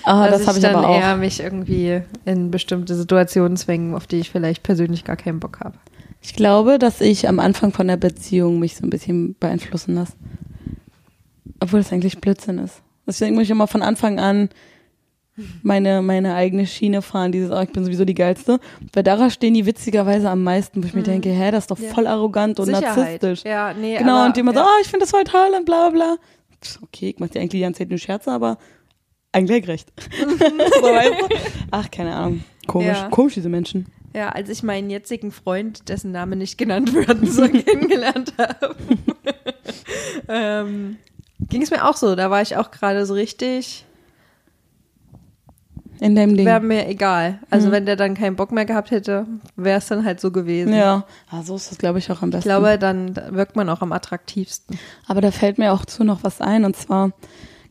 [0.05, 1.01] ah, das habe ich dann aber auch.
[1.01, 5.61] eher mich irgendwie in bestimmte Situationen zwängen, auf die ich vielleicht persönlich gar keinen Bock
[5.61, 5.79] habe.
[6.21, 10.13] Ich glaube, dass ich am Anfang von der Beziehung mich so ein bisschen beeinflussen lasse.
[11.67, 12.83] Obwohl das eigentlich Blödsinn ist.
[13.07, 14.49] Deswegen muss ich immer von Anfang an
[15.63, 18.59] meine, meine eigene Schiene fahren, dieses, oh, ich bin sowieso die Geilste.
[18.95, 21.79] Weil darauf stehen die witzigerweise am meisten, wo ich mir denke, hä, das ist doch
[21.79, 21.91] Ja.
[21.93, 23.43] voll arrogant und narzisstisch.
[23.45, 24.65] Ja, nee, Genau, aber, und die immer so, ja.
[24.67, 26.17] oh, ich finde das voll toll und bla bla.
[26.63, 28.57] Pff, Okay, ich mach dir eigentlich die ganze Zeit nur Scherze, aber
[29.33, 29.93] eigentlich recht.
[30.19, 30.27] so,
[30.87, 31.37] weißt du?
[31.71, 32.43] Ach, keine Ahnung.
[32.67, 33.09] Komisch, Ja.
[33.11, 33.87] komisch, diese Menschen.
[34.15, 38.75] Ja, als ich meinen jetzigen Freund, dessen Name nicht genannt werden soll, kennengelernt habe,
[40.29, 40.97] ähm,
[41.49, 42.15] ging es mir auch so.
[42.15, 43.85] Da war ich auch gerade so richtig
[46.01, 46.45] In dem Ding.
[46.45, 47.39] wäre mir egal.
[47.51, 50.75] Also wenn der dann keinen Bock mehr gehabt hätte, wäre es dann halt so gewesen.
[50.75, 52.49] Ja, ah, so ist das, glaube ich, auch am Ich besten.
[52.49, 54.79] glaube, dann wirkt man auch am attraktivsten.
[55.07, 56.65] Aber da fällt mir auch zu noch was ein.
[56.67, 57.13] Und zwar,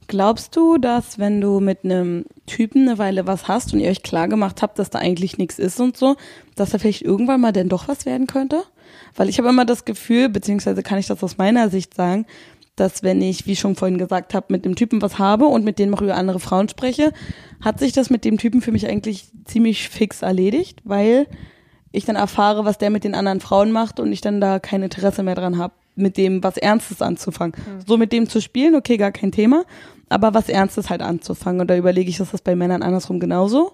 [0.08, 4.02] glaubst du, dass wenn du mit einem Typen eine Weile was hast und ihr euch
[4.04, 6.16] klar gemacht habt, dass da eigentlich nichts ist und so,
[6.56, 8.64] dass da vielleicht irgendwann mal denn doch was werden könnte?
[9.16, 12.26] Weil ich habe immer das Gefühl, beziehungsweise kann ich das aus meiner Sicht sagen,
[12.76, 15.80] dass wenn ich, wie schon vorhin gesagt habe, mit dem Typen was habe und mit
[15.80, 17.14] denen auch über andere Frauen spreche,
[17.62, 21.28] hat sich das mit dem Typen für mich eigentlich ziemlich fix erledigt, weil
[21.92, 24.84] ich dann erfahre, was der mit den anderen Frauen macht und ich dann da kein
[24.84, 27.56] Interesse mehr dran habe, mit dem was Ernstes anzufangen.
[27.86, 29.64] So mit dem zu spielen, okay, gar kein Thema,
[30.10, 31.62] aber was Ernstes halt anzufangen.
[31.62, 33.72] Und da überlege ich, ist das bei Männern andersrum genauso?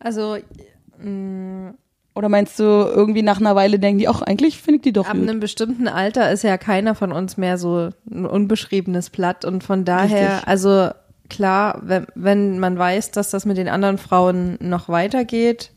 [0.00, 0.36] Also
[1.00, 1.74] mh,
[2.18, 5.06] Oder meinst du, irgendwie nach einer Weile denken die, auch eigentlich finde ich die doch
[5.06, 5.22] ab gut.
[5.22, 9.84] einem bestimmten Alter ist ja keiner von uns mehr so ein unbeschriebenes Blatt und von
[9.84, 10.48] daher, Richtig.
[10.48, 10.88] also
[11.30, 15.70] klar, wenn, wenn man weiß, dass das mit den anderen Frauen noch weitergeht,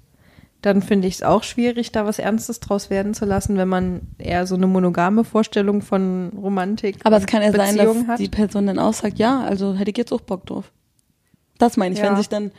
[0.63, 4.01] dann finde ich es auch schwierig, da was Ernstes draus werden zu lassen, wenn man
[4.17, 8.17] eher so eine monogame Vorstellung von Romantik Aber es kann ja sein, dass hat.
[8.19, 10.71] die Person dann auch sagt, ja, also hätte ich jetzt auch Bock drauf.
[11.59, 12.09] Das meine ich, Ja.
[12.09, 12.49] wenn sich dann,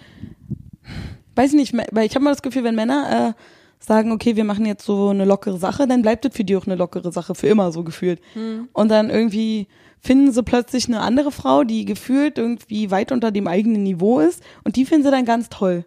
[1.34, 3.42] weiß ich nicht, weil ich habe mal das Gefühl, wenn Männer äh,
[3.84, 6.66] sagen, okay, wir machen jetzt so eine lockere Sache, dann bleibt das für die auch
[6.66, 8.20] eine lockere Sache, für immer so gefühlt.
[8.34, 8.68] Hm.
[8.72, 9.66] Und dann irgendwie
[10.00, 14.42] finden sie plötzlich eine andere Frau, die gefühlt irgendwie weit unter dem eigenen Niveau ist
[14.64, 15.84] und die finden sie dann ganz toll.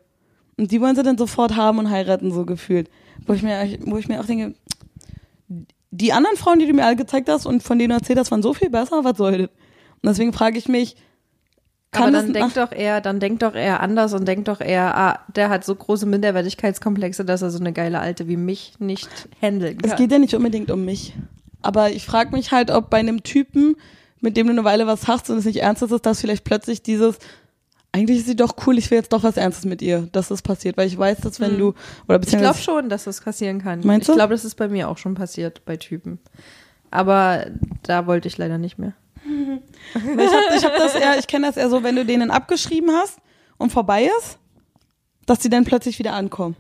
[0.58, 2.90] Und die wollen sie dann sofort haben und heiraten, so gefühlt.
[3.26, 4.56] Wo ich mir, wo ich mir auch denke,
[5.92, 8.32] die anderen Frauen, die du mir alle gezeigt hast und von denen du erzählt hast,
[8.32, 9.50] waren so viel besser, was soll das?
[9.50, 10.96] Und deswegen frage ich mich,
[11.92, 14.60] Aber kann dann das denk doch eher, dann denk doch eher anders und denk doch
[14.60, 18.74] eher, ah, der hat so große Minderwertigkeitskomplexe, dass er so eine geile Alte wie mich
[18.80, 19.10] nicht
[19.42, 19.92] handeln kann.
[19.92, 21.14] Es geht ja nicht unbedingt um mich.
[21.62, 23.76] Aber ich frage mich halt, ob bei einem Typen,
[24.20, 26.84] mit dem du eine Weile was hast und es nicht ernst ist, dass vielleicht plötzlich
[26.84, 27.18] dieses,
[27.92, 30.42] eigentlich ist sie doch cool, ich will jetzt doch was Ernstes mit ihr, dass das
[30.42, 30.76] passiert.
[30.76, 31.74] Weil ich weiß, dass wenn du,
[32.10, 32.24] oder Hm.
[32.28, 33.80] ich glaube schon, dass das passieren kann.
[33.86, 34.18] Meinst ich du?
[34.18, 36.20] glaube, das ist bei mir auch schon passiert bei Typen.
[36.92, 37.46] Aber
[37.84, 38.94] da wollte ich leider nicht mehr.
[39.26, 42.92] Ich habe ich hab das eher, ich kenne das eher so, wenn du denen abgeschrieben
[42.92, 43.18] hast
[43.58, 44.38] und vorbei ist,
[45.26, 46.56] dass die dann plötzlich wieder ankommen.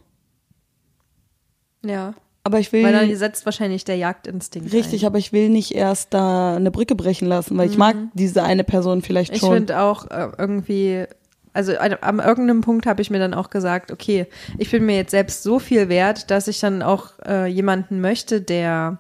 [1.86, 2.14] Ja.
[2.44, 2.84] Aber ich will.
[2.84, 5.08] Weil dann setzt wahrscheinlich der Jagdinstinkt Richtig, ein.
[5.08, 8.64] aber ich will nicht erst da eine Brücke brechen lassen, weil ich mag diese eine
[8.64, 9.36] Person vielleicht Mhm.
[9.36, 9.54] Ich schon.
[9.56, 11.06] finde auch äh, irgendwie,
[11.54, 14.28] also an, an irgendeinem Punkt habe ich mir dann auch gesagt, okay,
[14.60, 18.42] ich bin mir jetzt selbst so viel wert, dass ich dann auch äh, jemanden möchte,
[18.42, 19.00] der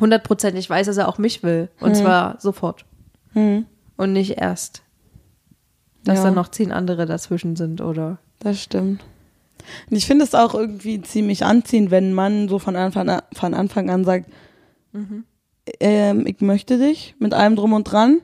[0.00, 1.68] hundertprozentig weiß, dass er auch mich will.
[1.80, 2.84] Und zwar sofort.
[3.32, 4.82] Hm, Und nicht erst.
[6.04, 6.24] Dass Ja.
[6.24, 8.18] dann noch zehn andere dazwischen sind oder.
[8.38, 9.02] das stimmt.
[9.90, 13.22] Und ich finde es auch irgendwie ziemlich anziehend, wenn ein Mann so von Anfang an,
[13.32, 14.30] von Anfang an sagt,
[14.92, 15.24] Mhm.
[15.80, 18.20] ähm, ich möchte dich mit allem drum und dran.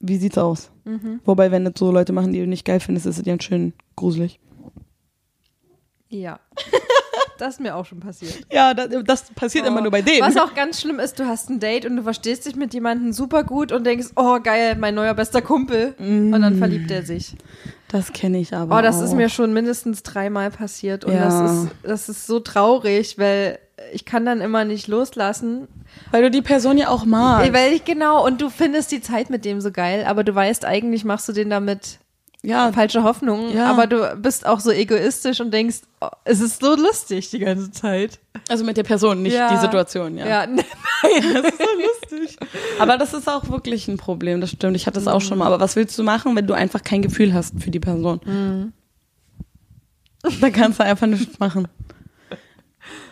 [0.00, 0.70] Wie sieht's aus?
[0.84, 1.20] Mhm.
[1.24, 3.72] Wobei, wenn das so Leute machen, die du nicht geil findest, ist es ja schön
[3.96, 4.38] gruselig.
[6.08, 6.38] Ja.
[7.40, 8.38] das ist mir auch schon passiert.
[8.52, 10.20] Ja, das, das passiert immer nur bei denen.
[10.22, 13.12] Was auch ganz schlimm ist, du hast ein Date und du verstehst dich mit jemandem
[13.12, 15.94] super gut und denkst, oh geil, mein neuer bester Kumpel.
[15.98, 17.36] Und dann verliebt er sich.
[17.88, 18.78] Das kenne ich aber.
[18.78, 19.04] Oh, das auch.
[19.04, 21.24] ist mir schon mindestens dreimal passiert und Ja.
[21.24, 23.58] das, ist, das ist so traurig, weil
[23.92, 25.68] ich kann dann immer nicht loslassen.
[26.10, 27.52] Weil du die Person ja auch magst.
[27.52, 30.64] Weil ich genau, und du findest die Zeit mit dem so geil, aber du weißt,
[30.64, 31.98] eigentlich machst du den damit
[32.46, 33.70] ja, falsche Hoffnung, Ja.
[33.70, 37.70] aber du bist auch so egoistisch und denkst, oh, es ist so lustig die ganze
[37.72, 38.20] Zeit.
[38.48, 39.50] also mit der Person, nicht Ja.
[39.52, 40.26] die Situation, ja.
[40.26, 40.62] Ja, nein.
[41.02, 42.38] Das ist so lustig.
[42.78, 44.76] Aber das ist auch wirklich ein Problem, das stimmt.
[44.76, 45.46] Ich hatte das auch schon mal.
[45.46, 48.20] Aber was willst du machen, wenn du einfach kein Gefühl hast für die Person?
[48.24, 48.72] Mhm.
[50.40, 51.68] Da kannst du einfach nichts machen.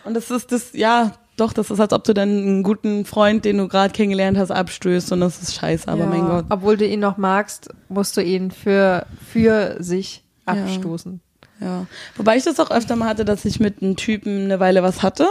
[0.05, 3.43] Und das ist das, ja, doch, das ist, als ob du dann einen guten Freund,
[3.45, 6.45] den du gerade kennengelernt hast, abstößt und das ist scheiße, aber ja, mein Gott.
[6.49, 10.53] Obwohl du ihn noch magst, musst du ihn für, für sich Ja.
[10.53, 11.19] abstoßen.
[11.61, 11.85] Ja.
[12.17, 15.03] Wobei ich das auch öfter mal hatte, dass ich mit einem Typen eine Weile was
[15.03, 15.25] hatte.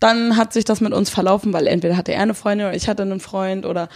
[0.00, 2.88] Dann hat sich das mit uns verlaufen, weil entweder hatte er eine Freundin oder ich
[2.88, 3.88] hatte einen Freund oder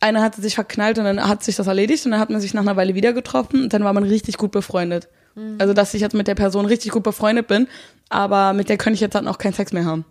[0.00, 2.54] einer hatte sich verknallt und dann hat sich das erledigt und dann hat man sich
[2.54, 5.08] nach einer Weile wieder getroffen und dann war man richtig gut befreundet.
[5.58, 7.68] Also, dass ich jetzt mit der Person richtig gut befreundet bin,
[8.08, 10.04] aber mit der könnte ich jetzt dann auch keinen Sex mehr haben.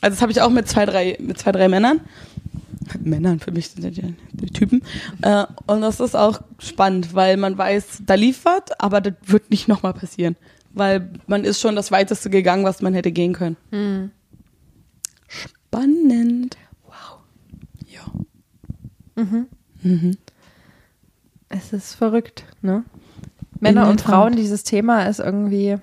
[0.00, 2.00] Also, das habe ich auch mit zwei, drei, mit zwei, drei Männern.
[3.00, 4.82] Männern, für mich sind ja die Typen.
[5.22, 9.50] Äh, und das ist auch spannend, weil man weiß, da lief was, aber das wird
[9.50, 10.36] nicht nochmal passieren.
[10.72, 13.56] Weil man ist schon das Weiteste gegangen, was man hätte gehen können.
[15.26, 16.56] Spannend.
[16.86, 17.18] Wow.
[17.86, 18.06] Ja.
[21.48, 22.84] Es ist verrückt, ne?
[23.60, 24.00] Männer und.
[24.00, 25.78] Frauen, dieses Thema ist irgendwie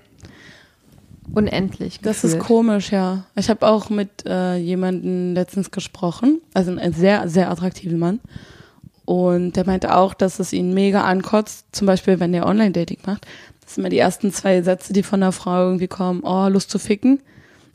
[1.33, 1.99] unendlich.
[2.01, 2.41] Das gefühlt.
[2.41, 3.25] ist komisch, ja.
[3.35, 8.19] Ich habe auch mit äh, jemandem letztens gesprochen, also ein sehr, sehr attraktiven Mann.
[9.05, 13.27] Und der meinte auch, dass es ihn mega ankotzt, zum Beispiel, wenn der Online-Dating macht.
[13.61, 16.71] Das sind immer die ersten zwei Sätze, die von der Frau irgendwie kommen, oh, Lust
[16.71, 17.21] zu ficken.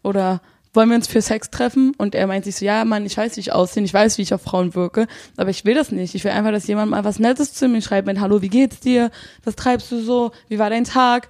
[0.02, 0.40] Oder
[0.72, 1.92] wollen wir uns für Sex treffen?
[1.98, 4.22] Und er meint sich so, ja, Mann, ich weiß, wie ich aussehe, ich weiß, wie
[4.22, 6.14] ich auf Frauen wirke, aber ich will das nicht.
[6.14, 8.80] Ich will einfach, dass jemand mal was Nettes zu mir schreibt, mit, hallo, wie geht's
[8.80, 9.10] dir?
[9.44, 10.32] Was treibst du so?
[10.48, 11.28] Wie war dein Tag?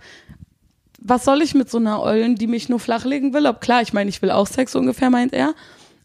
[1.00, 3.46] Was soll ich mit so einer Eulen, die mich nur flachlegen will?
[3.46, 5.54] Ob klar, ich meine, ich will auch Sex ungefähr, meint er.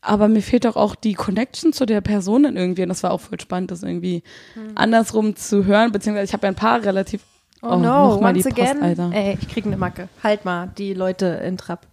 [0.02, 2.84] Aber mir fehlt doch auch die Connection zu der Person dann irgendwie.
[2.84, 4.24] Und das war auch voll spannend, das irgendwie
[4.54, 4.72] hm.
[4.76, 5.92] andersrum zu hören.
[5.92, 7.22] Beziehungsweise ich habe ja ein paar relativ
[7.62, 8.84] Oh, oh no, once Post, again.
[8.84, 9.10] Alter.
[9.12, 10.08] Ey, ich krieg eine Macke.
[10.22, 11.88] Halt mal die Leute in Trab.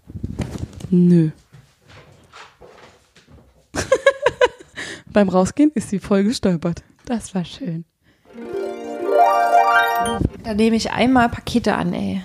[0.91, 1.31] Nö.
[5.13, 6.83] Beim Rausgehen ist sie voll gestolpert.
[7.07, 7.87] Das war schön.
[10.45, 12.23] Da nehme ich einmal Pakete an, ey.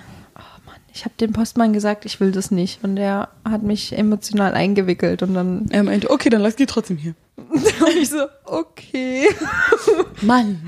[0.98, 2.82] Ich habe dem Postmann gesagt, ich will das nicht.
[2.82, 5.66] Und der hat mich emotional eingewickelt und dann.
[5.70, 7.14] Er meinte, okay, dann lass die trotzdem hier.
[7.36, 7.64] und
[7.96, 9.28] ich so, okay.
[10.22, 10.60] Mann.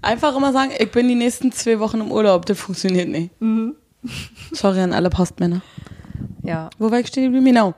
[0.00, 3.38] Einfach immer sagen, ich bin die nächsten zwei Wochen im Urlaub, das funktioniert nicht.
[3.42, 3.74] Mhm.
[4.52, 5.60] Sorry an alle Postmänner.
[6.42, 6.70] Ja.
[6.78, 7.44] Wo war ich stehen geblieben?
[7.44, 7.74] Genau.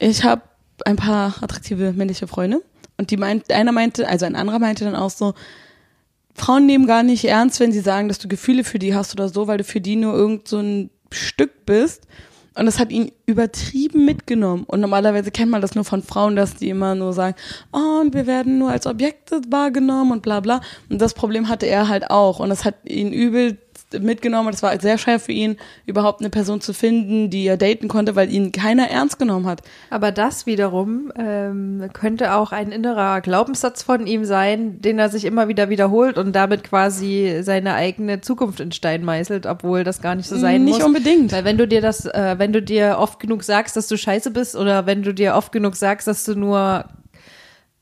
[0.00, 0.42] Ich habe
[0.84, 2.62] ein paar attraktive männliche Freunde
[2.96, 5.34] und die meint, einer meinte, also ein anderer meinte dann auch so,
[6.38, 9.28] Frauen nehmen gar nicht ernst, wenn sie sagen, dass du Gefühle für die hast oder
[9.28, 12.06] so, weil du für die nur irgend so ein Stück bist.
[12.54, 14.64] Und das hat ihn übertrieben mitgenommen.
[14.64, 17.36] Und normalerweise kennt man das nur von Frauen, dass die immer nur sagen,
[17.72, 20.60] oh, und wir werden nur als Objekte wahrgenommen und bla bla.
[20.90, 22.40] Und das Problem hatte er halt auch.
[22.40, 23.58] Und das hat ihn übel
[23.98, 24.50] mitgenommen.
[24.50, 28.16] Das war sehr schwer für ihn, überhaupt eine Person zu finden, die er daten konnte,
[28.16, 29.62] weil ihn keiner ernst genommen hat.
[29.90, 35.24] Aber das wiederum ähm, könnte auch ein innerer Glaubenssatz von ihm sein, den er sich
[35.24, 40.14] immer wieder wiederholt und damit quasi seine eigene Zukunft in Stein meißelt, obwohl das gar
[40.14, 40.78] nicht so sein nicht muss.
[40.78, 41.32] Nicht unbedingt.
[41.32, 44.30] Weil wenn du dir das, äh, wenn du dir oft genug sagst, dass du scheiße
[44.30, 46.84] bist oder wenn du dir oft genug sagst, dass du nur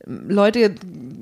[0.06, 0.74] Leute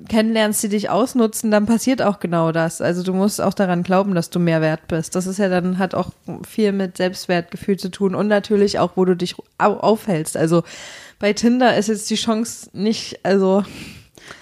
[0.08, 2.82] kennenlernst, die dich ausnutzen, dann passiert auch genau das.
[2.82, 5.16] Also du musst auch daran glauben, dass du mehr wert bist.
[5.16, 6.10] Das ist ja dann hat auch
[6.46, 10.36] viel mit Selbstwertgefühl zu tun und natürlich auch, wo du dich aufhältst.
[10.36, 10.62] Also
[11.18, 13.64] bei Tinder ist jetzt die Chance nicht, also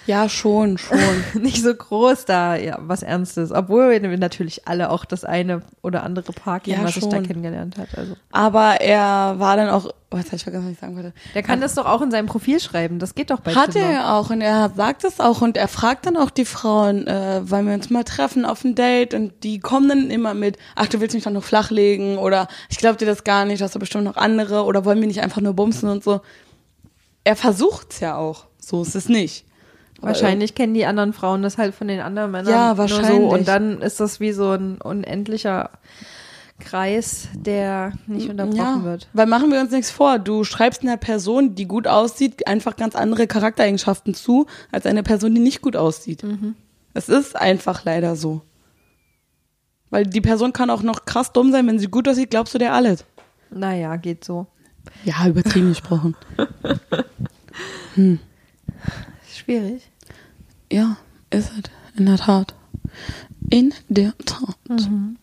[0.05, 0.99] ja, schon, schon.
[1.41, 3.51] nicht so groß da, ja, was Ernstes.
[3.51, 7.03] Obwohl wir natürlich alle auch das eine oder andere kennen, ja, was schon.
[7.03, 7.97] ich da kennengelernt hat.
[7.97, 8.15] Also.
[8.31, 11.13] Aber er war dann auch, oh, jetzt habe ich vergessen, was ich sagen wollte.
[11.33, 12.99] Der kann er, das doch auch in seinem Profil schreiben.
[12.99, 13.89] Das geht doch bei Hat Tinder.
[13.89, 17.41] er auch und er sagt es auch und er fragt dann auch die Frauen, äh,
[17.43, 20.87] weil wir uns mal treffen auf ein Date und die kommen dann immer mit, ach,
[20.87, 23.79] du willst mich doch noch flachlegen oder ich glaube dir das gar nicht, hast du
[23.79, 26.21] bestimmt noch andere oder wollen wir nicht einfach nur bumsen und so.
[27.23, 28.47] Er versucht's ja auch.
[28.59, 29.45] So ist es nicht.
[30.07, 32.51] Wahrscheinlich kennen die anderen Frauen das halt von den anderen Männern.
[32.51, 33.09] Ja, wahrscheinlich.
[33.09, 33.29] So.
[33.29, 35.71] Und dann ist das wie so ein unendlicher
[36.59, 39.07] Kreis, der nicht unterbrochen ja, wird.
[39.13, 40.19] Weil machen wir uns nichts vor.
[40.19, 45.33] Du schreibst einer Person, die gut aussieht, einfach ganz andere Charaktereigenschaften zu, als eine Person,
[45.35, 46.23] die nicht gut aussieht.
[46.23, 46.55] Mhm.
[46.93, 48.41] Es ist einfach leider so.
[49.89, 52.57] Weil die Person kann auch noch krass dumm sein, wenn sie gut aussieht, glaubst du
[52.57, 53.05] der alles.
[53.51, 54.47] Naja, geht so.
[55.05, 56.15] Ja, übertrieben gesprochen.
[57.95, 58.17] Hm.
[59.31, 59.83] Schwierig.
[60.73, 60.97] Ja,
[61.29, 61.63] ist es.
[61.99, 62.55] In der Tat.
[63.51, 64.57] In der Tat.
[64.67, 65.17] Mhm.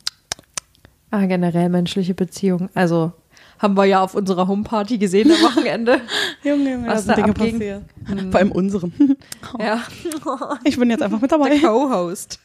[1.10, 2.68] Ah, generell menschliche Beziehungen.
[2.74, 3.12] Also
[3.58, 6.00] haben wir ja auf unserer Homeparty gesehen am Wochenende.
[6.44, 7.52] Junge, Junge, was da Dinge abging.
[7.58, 7.82] passiert.
[8.08, 8.30] Mhm.
[8.30, 8.92] Vor allem unseren.
[9.58, 9.82] Ja.
[10.64, 11.50] Ich bin jetzt einfach mit dabei.
[11.58, 12.38] Der Co-Host.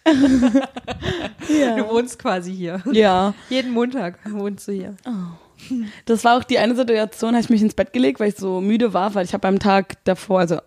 [1.47, 1.75] ja.
[1.77, 2.81] Du wohnst quasi hier.
[2.91, 3.35] Ja.
[3.49, 4.95] Jeden Montag wohnst du hier.
[5.05, 5.75] Oh.
[6.05, 8.61] Das war auch die eine Situation, habe ich mich ins Bett gelegt, weil ich so
[8.61, 10.57] müde war, weil ich habe am Tag davor, also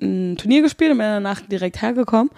[0.00, 2.30] ein Turnier gespielt und bin danach direkt hergekommen.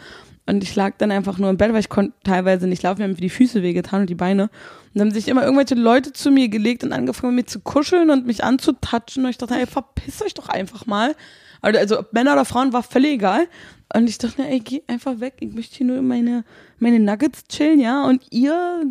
[0.47, 3.05] Und ich lag dann einfach nur im Bett, weil ich konnte teilweise nicht laufen, mir
[3.05, 4.45] haben die Füße wehgetan und die Beine.
[4.45, 4.51] Und
[4.95, 8.09] dann haben sich immer irgendwelche Leute zu mir gelegt und angefangen, mit mir zu kuscheln
[8.09, 9.25] und mich anzutatschen.
[9.25, 11.15] Und ich dachte, ey, verpiss euch doch einfach mal.
[11.61, 13.47] Also, also Männer oder Frauen war völlig egal.
[13.95, 15.37] Und ich dachte, ey, geh einfach weg.
[15.41, 16.45] Ich möchte hier nur meine,
[16.79, 18.05] meine Nuggets chillen, ja.
[18.05, 18.83] Und ihr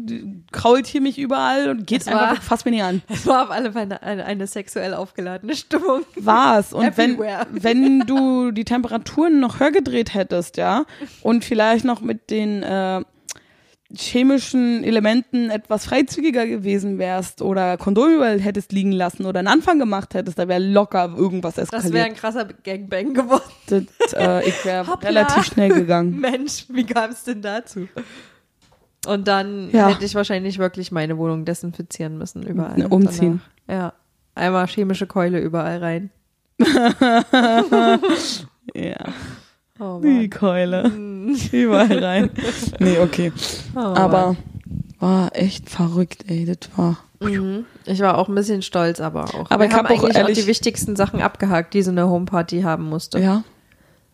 [0.51, 3.03] krault hier mich überall und geht einfach weg, fasst mir nicht an.
[3.09, 6.01] Es war auf alle Fälle eine, eine, sexuell aufgeladene Stimmung.
[6.15, 6.73] War's.
[6.73, 10.85] Und wenn, wenn du die Temperaturen noch höher gedreht hättest, ja,
[11.21, 13.03] und vielleicht noch mit den, äh,
[13.95, 19.79] chemischen Elementen etwas freizügiger gewesen wärst oder Kondom überall hättest liegen lassen oder einen Anfang
[19.79, 21.85] gemacht hättest, da wäre locker irgendwas eskaliert.
[21.85, 23.43] Das wäre ein krasser Gangbang geworden.
[23.67, 26.19] Das, äh, ich wäre relativ schnell gegangen.
[26.19, 27.87] Mensch, wie kam es denn dazu?
[29.05, 29.87] Und dann ja.
[29.87, 32.85] hätte ich wahrscheinlich wirklich meine Wohnung desinfizieren müssen überall.
[32.87, 33.41] Umziehen.
[33.67, 33.83] Danach.
[33.83, 33.93] Ja.
[34.35, 36.09] Einmal chemische Keule überall rein.
[38.73, 38.97] ja.
[39.79, 40.89] Oh, die Keule.
[40.89, 41.35] Mm.
[41.51, 42.29] Überall rein.
[42.79, 43.31] Nee, okay.
[43.75, 44.35] Oh, aber
[44.99, 46.45] war echt verrückt, ey.
[46.45, 46.97] Das war.
[47.19, 47.65] Mhm.
[47.85, 49.49] Ich war auch ein bisschen stolz, aber auch.
[49.51, 52.61] Aber Wir ich habe eigentlich auch, auch die wichtigsten Sachen abgehakt, die so eine Homeparty
[52.61, 53.19] haben musste.
[53.19, 53.43] Ja.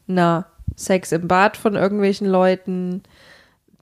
[0.08, 0.46] Na,
[0.76, 3.04] Sex im Bad von irgendwelchen Leuten,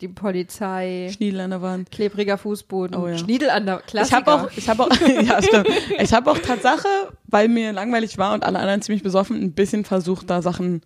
[0.02, 1.92] die Polizei, Schniedel an der Wand.
[1.92, 3.18] klebriger Fußboden, Oh ja.
[3.18, 4.16] Schniedel an der Ich Klassiker.
[4.18, 4.90] habe auch, ich habe auch,
[5.24, 5.68] ja stimmt.
[6.00, 6.88] Ich habe auch Tatsache,
[7.28, 10.82] weil mir langweilig war und alle anderen ziemlich besoffen, ein bisschen versucht, da Sachen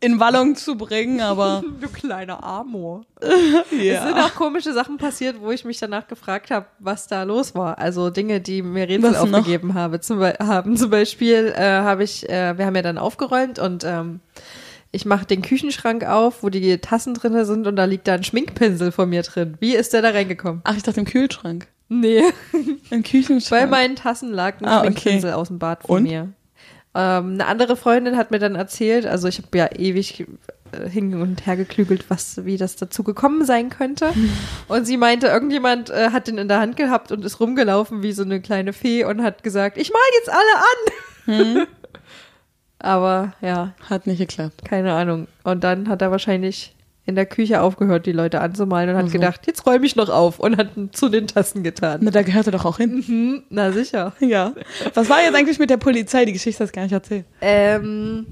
[0.00, 3.02] in Wallung zu bringen, aber du kleiner Amor.
[3.20, 4.26] Es sind ja.
[4.26, 7.78] auch komische Sachen passiert, wo ich mich danach gefragt habe, was da los war.
[7.78, 9.38] Also Dinge, die mir Rätsel Was noch?
[9.40, 10.00] aufgegeben habe.
[10.00, 13.84] Zum, Be haben zum Beispiel äh, habe ich, äh, wir haben ja dann aufgeräumt und
[13.84, 14.20] ähm,
[14.92, 18.22] ich mache den Küchenschrank auf, wo die Tassen drinne sind und da liegt da ein
[18.24, 19.56] Schminkpinsel von mir drin.
[19.58, 20.60] Wie ist der da reingekommen?
[20.64, 21.66] Ach, ich dachte im Kühlschrank.
[21.88, 22.22] Nee,
[22.90, 23.62] Im Küchenschrank.
[23.62, 24.86] bei meinen Tassen lag ein Ah, okay.
[24.92, 26.02] Schminkpinsel aus dem Bad von Und?
[26.04, 26.28] mir.
[26.94, 30.26] Ähm, eine andere Freundin hat mir dann erzählt, also ich habe ja ewig
[30.70, 34.12] äh, hin und her geklügelt, was, wie das dazu gekommen sein könnte.
[34.68, 38.12] Und sie meinte, irgendjemand äh, hat den in der Hand gehabt und ist rumgelaufen wie
[38.12, 41.56] so eine kleine Fee und hat gesagt, ich mal jetzt alle an.
[41.56, 41.66] Hm?
[42.78, 44.64] Aber ja, Hat nicht geklappt.
[44.64, 45.26] keine Ahnung.
[45.42, 46.74] Und dann hat er wahrscheinlich
[47.06, 49.12] in der Küche aufgehört, die Leute anzumalen und hat Also.
[49.12, 52.00] gedacht, jetzt räume ich noch auf und hat zu den Tassen getan.
[52.02, 53.04] Na, da gehört er doch auch hin.
[53.06, 54.12] Mhm, na sicher.
[54.20, 54.52] Ja.
[54.94, 56.24] Was war jetzt eigentlich mit der Polizei?
[56.24, 57.24] Die Geschichte hast du gar nicht erzählt.
[57.42, 58.26] Ähm,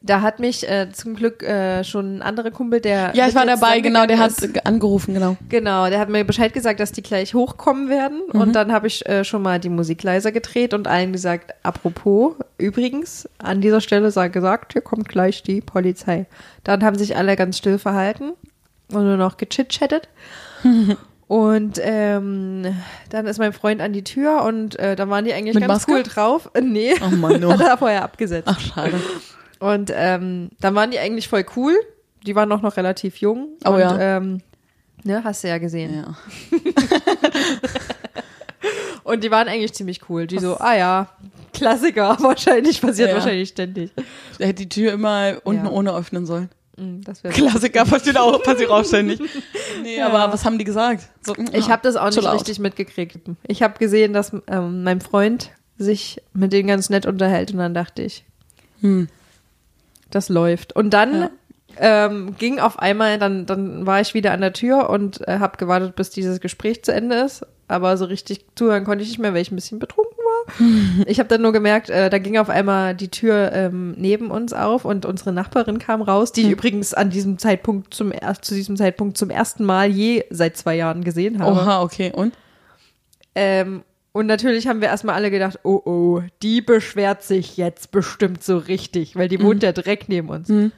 [0.00, 3.12] da hat mich äh, zum Glück äh, schon ein anderer Kumpel, der.
[3.14, 5.32] Ja, ich war dabei, genau, der hat ge- angerufen, genau.
[5.32, 5.50] ist.
[5.50, 8.20] Genau, der hat mir Bescheid gesagt, dass die gleich hochkommen werden.
[8.32, 8.40] Mhm.
[8.40, 12.34] Und dann habe ich äh, schon mal die Musik leiser gedreht und allen gesagt, apropos,
[12.58, 16.26] übrigens, an dieser Stelle sei gesagt, hier kommt gleich die Polizei.
[16.64, 18.32] Dann haben sich alle ganz still verhalten
[18.92, 20.08] und nur noch gechit-chattet.
[21.26, 22.74] Und ähm,
[23.10, 25.86] dann ist mein Freund an die Tür und äh, da waren die eigentlich Mit ganz
[25.86, 25.92] Maske?
[25.92, 26.48] cool drauf.
[26.54, 27.52] Äh, nee, Oh Mann, oh.
[27.52, 28.48] hat er vorher abgesetzt.
[28.50, 28.94] Ach, schade.
[29.60, 31.74] Und ähm, dann waren die eigentlich voll cool.
[32.26, 33.48] Die waren auch noch relativ jung.
[33.64, 34.16] Oh und, ja.
[34.18, 34.40] Ähm,
[35.04, 35.94] ne, hast du ja gesehen.
[35.94, 36.16] Ja.
[39.04, 40.26] Und die waren eigentlich ziemlich cool.
[40.26, 41.08] Die so, ah ja,
[41.54, 43.14] Klassiker, wahrscheinlich, passiert Ja.
[43.14, 43.90] wahrscheinlich ständig.
[44.38, 45.70] Der hätte die Tür immer unten Ja.
[45.72, 46.50] ohne öffnen sollen.
[46.76, 49.20] Mm, Das wäre Klassiker passiert auch, passiert auch ständig.
[49.82, 50.08] Nee, Ja.
[50.08, 51.08] aber was haben die gesagt?
[51.22, 53.16] So, Ich habe das auch nicht richtig mitgekriegt.
[53.46, 57.72] Ich habe gesehen, dass ähm, mein Freund sich mit denen ganz nett unterhält und dann
[57.74, 58.24] dachte ich,
[58.80, 59.08] Hm.
[60.10, 60.74] Das läuft.
[60.74, 61.30] Und dann Ja.
[62.06, 65.56] ähm, ging auf einmal, dann, dann war ich wieder an der Tür und äh, habe
[65.58, 67.46] gewartet, bis dieses Gespräch zu Ende ist.
[67.70, 71.06] Aber so richtig zuhören konnte ich nicht mehr, weil ich ein bisschen betrunken war.
[71.06, 74.54] ich habe dann nur gemerkt, äh, da ging auf einmal die Tür ähm, neben uns
[74.54, 78.54] auf und unsere Nachbarin kam raus, die ich übrigens an diesem Zeitpunkt zum er- zu
[78.54, 81.52] diesem Zeitpunkt zum ersten Mal je seit zwei Jahren gesehen habe.
[81.52, 82.10] Oha, okay.
[82.14, 82.32] Und?
[83.34, 83.82] Ähm,
[84.12, 88.56] und natürlich haben wir erstmal alle gedacht, oh oh, die beschwert sich jetzt bestimmt so
[88.58, 90.48] richtig, weil die wohnt ja direkt neben uns.
[90.48, 90.72] Mhm.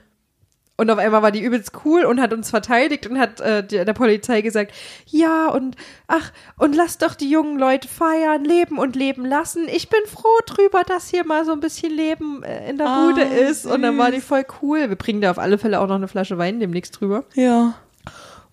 [0.76, 3.92] Und auf einmal war die übelst cool und hat uns verteidigt und hat äh, der,
[3.92, 4.72] Polizei gesagt,
[5.04, 5.76] ja und
[6.06, 9.66] ach und lasst doch die jungen Leute feiern, leben und leben lassen.
[9.68, 13.06] Ich bin froh drüber, dass hier mal so ein bisschen Leben äh, in der Ah,
[13.10, 13.66] Bude ist.
[13.66, 14.24] Und dann war die süß.
[14.26, 14.88] voll cool.
[14.88, 17.24] Wir bringen da auf alle Fälle auch noch eine Flasche Wein demnächst drüber.
[17.34, 17.74] Ja.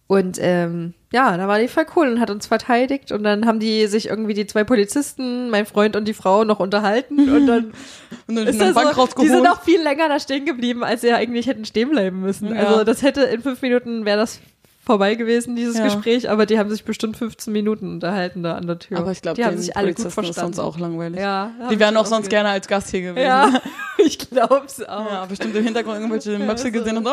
[0.08, 3.12] Und ähm, ja, da war die voll cool und hat uns verteidigt.
[3.12, 6.60] Und dann haben die sich irgendwie die zwei Polizisten, mein Freund und die Frau, noch
[6.60, 7.30] unterhalten.
[7.30, 7.74] Und dann
[8.28, 11.14] Und dann ist das so, die sind auch viel länger da stehen geblieben, als sie
[11.14, 12.53] eigentlich hätten stehen bleiben müssen.
[12.53, 12.64] Ja.
[12.64, 14.41] Also das hätte in fünf Minuten wäre das
[14.88, 15.84] vorbei gewesen, dieses Ja.
[15.84, 18.98] Gespräch, aber die haben sich bestimmt 15 Minuten unterhalten da an der Tür.
[18.98, 20.54] aber ich glaube, die haben sich alle gut verstanden.
[20.56, 21.20] sonst auch langweilig.
[21.20, 23.24] Ja, Die wären auch sonst ge- gerne als Gast hier gewesen.
[23.26, 23.62] Ja,
[24.00, 25.06] ich glaub's auch.
[25.12, 27.12] Ja, bestimmt im Hintergrund irgendwelche Möpse gesehen und oh,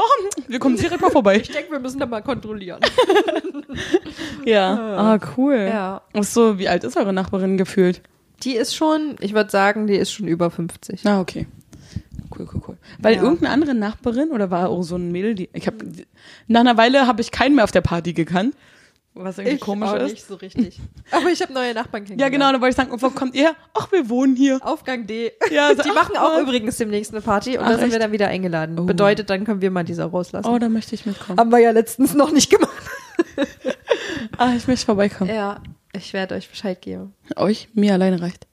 [0.48, 1.36] wir kommen direkt mal vorbei.
[1.36, 2.80] Ich denke, wir müssen da mal kontrollieren.
[4.44, 4.74] Ja.
[4.98, 5.68] Ah, cool.
[5.72, 6.02] Ja.
[6.12, 8.02] Ach so, wie alt ist eure Nachbarin gefühlt?
[8.42, 11.06] Die ist schon, ich würde sagen, die ist schon über 50.
[11.06, 11.46] Ah, okay.
[12.38, 12.76] Cool, cool, cool.
[13.00, 13.22] Weil Ja.
[13.22, 15.76] irgendeine andere Nachbarin oder war auch so ein Mädel, die ich habe
[16.48, 18.54] nach einer Weile habe ich keinen mehr auf der Party gekannt,
[19.14, 20.10] was irgendwie Ich komisch auch ist.
[20.12, 20.80] nicht so richtig.
[21.12, 22.32] Aber ich habe neue Nachbarn Ja, kennengelernt.
[22.32, 23.54] genau, dann wollte ich sagen, und wo kommt ihr?
[23.74, 24.58] Ach, wir wohnen hier.
[24.62, 25.30] Aufgang D.
[25.52, 26.42] Ja, so, Die ach, machen auch was?
[26.42, 28.78] übrigens demnächst eine Party und da sind wir dann wieder eingeladen.
[28.78, 28.84] Oh.
[28.84, 30.48] Bedeutet, dann können wir mal diese rauslassen.
[30.48, 31.38] Oh, da möchte ich mitkommen.
[31.38, 32.70] Haben wir ja letztens noch nicht gemacht.
[34.38, 35.30] Ah, ich möchte vorbeikommen.
[35.30, 35.60] Ja,
[35.92, 37.14] ich werde euch Bescheid geben.
[37.36, 37.68] Euch?
[37.74, 38.46] Mir alleine reicht.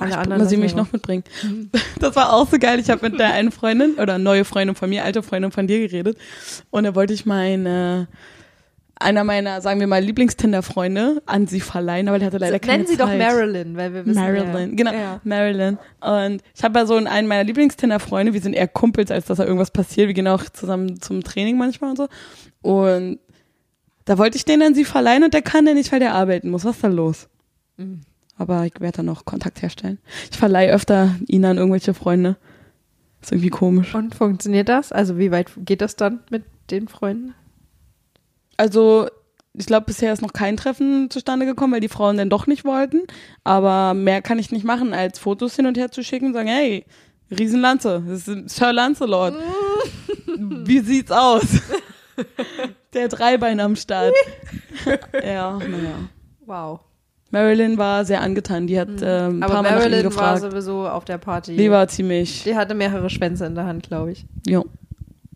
[0.00, 1.24] Alle ich anderen muss sie lassen mich noch mitbringen.
[1.98, 2.78] Das war auch so geil.
[2.80, 5.80] Ich habe mit der einen Freundin oder neue Freundin von mir, alte Freundin von dir
[5.86, 6.16] geredet.
[6.70, 8.08] Und da wollte ich meine,
[8.98, 12.72] einer meiner, sagen wir mal, Lieblingstinder-Freunde an sie verleihen, aber der hatte leider So, keine
[12.78, 13.08] Nennen Sie Zeit.
[13.08, 14.74] doch Marilyn, weil wir wissen Marilyn, ja.
[14.76, 15.20] genau, Ja.
[15.24, 15.78] Marilyn.
[16.00, 19.44] Und ich habe ja so einen meiner Lieblingstinder-Freunde, wir sind eher Kumpels, als dass da
[19.44, 20.06] irgendwas passiert.
[20.08, 22.08] Wir gehen auch zusammen zum Training manchmal und so.
[22.62, 23.18] Und
[24.04, 26.50] da wollte ich den an sie verleihen und der kann ja nicht, weil der arbeiten
[26.50, 26.64] muss.
[26.64, 27.28] Was ist da los?
[27.76, 28.00] Mhm.
[28.40, 29.98] Aber ich werde da noch Kontakt herstellen.
[30.30, 32.38] Ich verleihe öfter ihn an irgendwelche Freunde.
[33.20, 33.94] Ist irgendwie komisch.
[33.94, 34.92] Und funktioniert das?
[34.92, 37.34] Also wie weit geht das dann mit den Freunden?
[38.56, 39.08] Also,
[39.52, 42.64] ich glaube, bisher ist noch kein Treffen zustande gekommen, weil die Frauen dann doch nicht
[42.64, 43.02] wollten.
[43.44, 46.48] Aber mehr kann ich nicht machen, als Fotos hin und her zu schicken und sagen,
[46.48, 46.86] hey,
[47.30, 49.34] Riesenlanze, das ist Sir Lancelot.
[50.38, 51.44] Wie sieht's aus?
[52.94, 54.14] Der Dreibein am Start.
[55.22, 56.08] ja, naja.
[56.46, 56.80] Wow.
[57.30, 58.66] Marilyn war sehr angetan.
[58.66, 60.40] Die hat ähm, ein Aber paar Mal nach ihm Marilyn war gefragt.
[60.40, 61.56] sowieso auf der Party.
[61.56, 62.42] Die war ziemlich.
[62.44, 64.26] Die hatte mehrere Schwänze in der Hand, glaube ich.
[64.46, 64.64] Jo.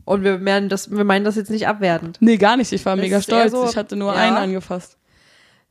[0.05, 2.19] Und wir meinen das, wir meinen das jetzt nicht abwertend.
[2.21, 2.73] Nee, gar nicht.
[2.73, 3.53] Ich war Das mega stolz.
[3.53, 4.19] so- ich hatte nur ja.
[4.21, 4.99] einen angefasst.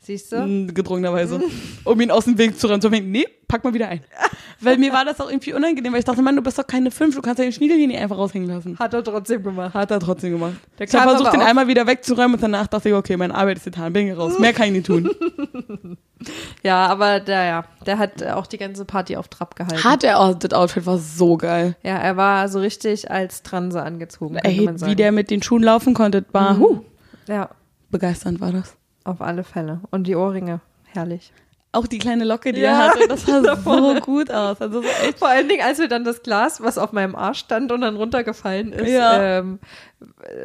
[0.04, 0.68] Siehst du?
[0.74, 1.42] Gedrungenerweise.
[1.86, 2.82] Um ihn aus dem Weg zu räumen.
[2.82, 4.02] So, nee, pack mal wieder ein.
[4.60, 6.90] Weil mir war das auch irgendwie unangenehm, weil ich dachte, Mann, du bist doch keine
[6.90, 8.80] fünf, du kannst ja den Schniedel hier nicht einfach raushängen lassen.
[8.80, 9.74] Hat er trotzdem gemacht.
[9.74, 10.54] Hat er trotzdem gemacht.
[10.80, 13.36] Der ich habe versucht, den auch- einmal wieder wegzuräumen und danach dachte ich, okay, meine
[13.36, 14.40] Arbeit ist getan, bin hier raus.
[14.40, 15.10] Mehr kann ich nicht tun.
[16.64, 19.84] Ja, aber der, ja, der hat auch die ganze Party auf Trab gehalten.
[19.84, 21.76] Hat er auch, das Outfit war so geil.
[21.84, 25.94] Ja, er war so richtig als Transe angezogen, Ey, wie der mit den Schuhen laufen
[25.94, 26.80] konnte, war, huh,
[27.28, 27.50] ja,
[27.92, 28.78] begeisternd war das.
[29.04, 29.80] Auf alle Fälle.
[29.92, 30.60] Und die Ohrringe,
[30.94, 31.32] herrlich.
[31.76, 34.62] Auch die kleine Locke, die Ja, er hatte, das sah da so gut aus.
[34.62, 35.18] Also so echt.
[35.18, 37.96] Vor allen Dingen, als wir dann das Glas, was auf meinem Arsch stand und dann
[37.96, 39.40] runtergefallen ist, Ja.
[39.40, 39.58] ähm,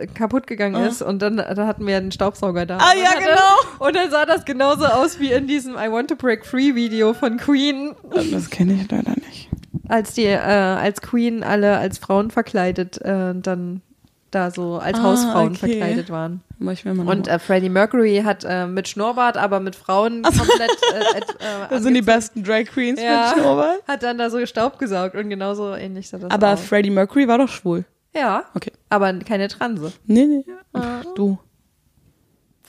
[0.01, 0.87] äh, kaputt gegangen Ah.
[0.87, 1.03] ist.
[1.03, 2.79] Und dann da hatten wir einen Staubsauger da.
[2.79, 3.87] Ah, Und ja, genau.
[3.87, 7.13] Und dann sah das genauso aus wie in diesem I Want to Break Free Video
[7.13, 7.95] von Queen,
[8.33, 9.51] Das kenne ich leider nicht.
[9.87, 13.83] als die äh, als Queen alle als Frauen verkleidet äh, dann
[14.31, 15.59] da so als Ah, Hausfrauen okay.
[15.59, 16.43] verkleidet waren.
[16.61, 21.83] Und äh, Freddie Mercury hat äh, mit Schnurrbart, aber mit Frauen komplett äh, äh, das
[21.83, 23.33] sind die besten Drag Queens Ja.
[23.35, 23.83] mit Schnurrbart.
[23.87, 26.61] Hat dann da so Staub gesaugt und genauso ähnlich sah das Aber aus.
[26.61, 27.85] Freddie Mercury war doch schwul.
[28.14, 28.72] Ja, Okay.
[28.89, 29.93] aber keine Transe.
[30.07, 30.45] Nee, nee.
[30.72, 31.39] Ach, du.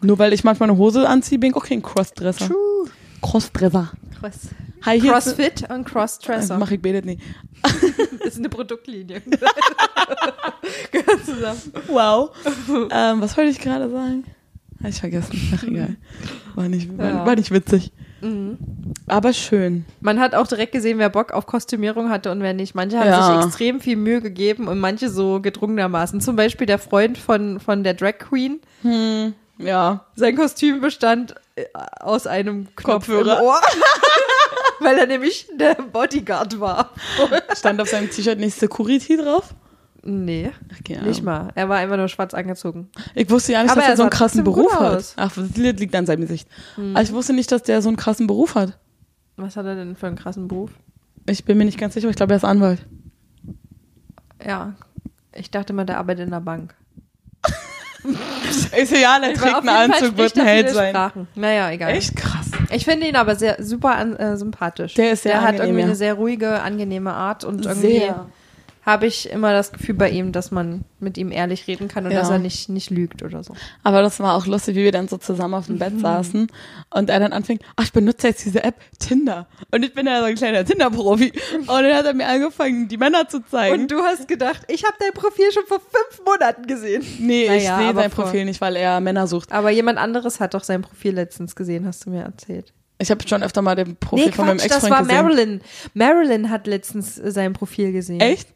[0.01, 2.49] Nur weil ich manchmal eine Hose anziehe, bin ich auch kein Crossdresser.
[3.21, 3.91] Crossdresser.
[4.19, 4.33] Cross.
[4.85, 6.57] High Heels- Crossfit und Crossdresser.
[6.57, 7.21] Mach ich betet nicht.
[8.25, 9.21] ist eine Produktlinie.
[10.91, 11.61] Gehört zusammen.
[11.87, 12.31] Wow.
[12.91, 14.23] ähm, was wollte ich gerade sagen?
[14.79, 15.53] Habe ich vergessen.
[15.55, 15.95] Ach, egal.
[16.55, 17.25] War nicht, war, Ja.
[17.25, 17.91] war nicht witzig.
[18.21, 18.57] Mhm.
[19.07, 19.85] Aber schön.
[20.01, 22.75] Man hat auch direkt gesehen, wer Bock auf Kostümierung hatte und wer nicht.
[22.75, 23.37] Manche haben Ja.
[23.37, 26.21] sich extrem viel Mühe gegeben und manche so gedrungenermaßen.
[26.21, 28.59] Zum Beispiel der Freund von, von der Drag Queen.
[28.83, 30.05] Hm, ja.
[30.15, 31.65] Sein Kostüm bestand äh,
[31.99, 33.39] aus einem Knopf Kopfhörer.
[33.39, 33.59] im Ohr.
[34.85, 36.91] Weil er nämlich der Bodyguard war.
[37.55, 39.53] Stand auf seinem T-Shirt nicht Security drauf?
[40.03, 40.51] Nee,
[40.85, 41.49] keine nicht mal.
[41.55, 42.89] Er war einfach nur schwarz angezogen.
[43.15, 45.13] Ich wusste ja nicht, Aber dass er er so einen krassen Beruf hat.
[45.17, 46.47] Ach, das liegt an seinem Gesicht.
[46.77, 48.77] Aber ich wusste nicht, dass der so einen krassen Beruf hat.
[49.35, 50.71] Was hat er denn für einen krassen Beruf?
[51.27, 52.85] Ich bin mir nicht ganz sicher, ich glaube, er ist Anwalt.
[54.45, 54.73] Ja,
[55.33, 56.75] ich dachte mal, der arbeitet in der Bank.
[58.77, 60.89] Ist ja, Aber trägt einen Anzug, wird ein Held sein.
[60.89, 61.27] Sprachen.
[61.35, 61.91] Naja, egal.
[61.91, 62.47] Echt krass.
[62.71, 64.93] Ich finde ihn aber sehr super an, äh, sympathisch.
[64.95, 65.85] Der ist sehr Der hat angenehm, irgendwie ja.
[65.87, 68.25] eine sehr ruhige, angenehme Art und irgendwie Sehr.
[68.89, 72.11] Habe ich immer das Gefühl bei ihm, dass man mit ihm ehrlich reden kann und
[72.11, 72.19] Ja.
[72.19, 73.53] dass er nicht, nicht lügt oder so.
[73.83, 75.79] Aber das war auch lustig, wie wir dann so zusammen auf dem Mhm.
[75.79, 76.47] Bett saßen
[76.89, 79.47] und er dann anfing, ach, ich benutze jetzt diese App Tinder.
[79.71, 81.31] Und ich bin ja so ein kleiner Tinder-Profi.
[81.59, 83.81] Und dann hat er mir angefangen, die Männer zu zeigen.
[83.83, 87.03] Und du hast gedacht, ich habe dein Profil schon vor fünf Monaten gesehen.
[87.19, 89.51] nee, ich Naja, sehe aber sein vor- Profil nicht, weil er Männer sucht.
[89.51, 92.73] Aber jemand anderes hat doch sein Profil letztens gesehen, hast du mir erzählt.
[93.01, 95.23] Ich habe schon öfter mal den Profil nee, von meinem Quatsch, das Ex-Freund war gesehen.
[95.23, 95.61] Marilyn.
[95.93, 98.19] Marilyn hat letztens äh, sein Profil gesehen.
[98.19, 98.49] Echt?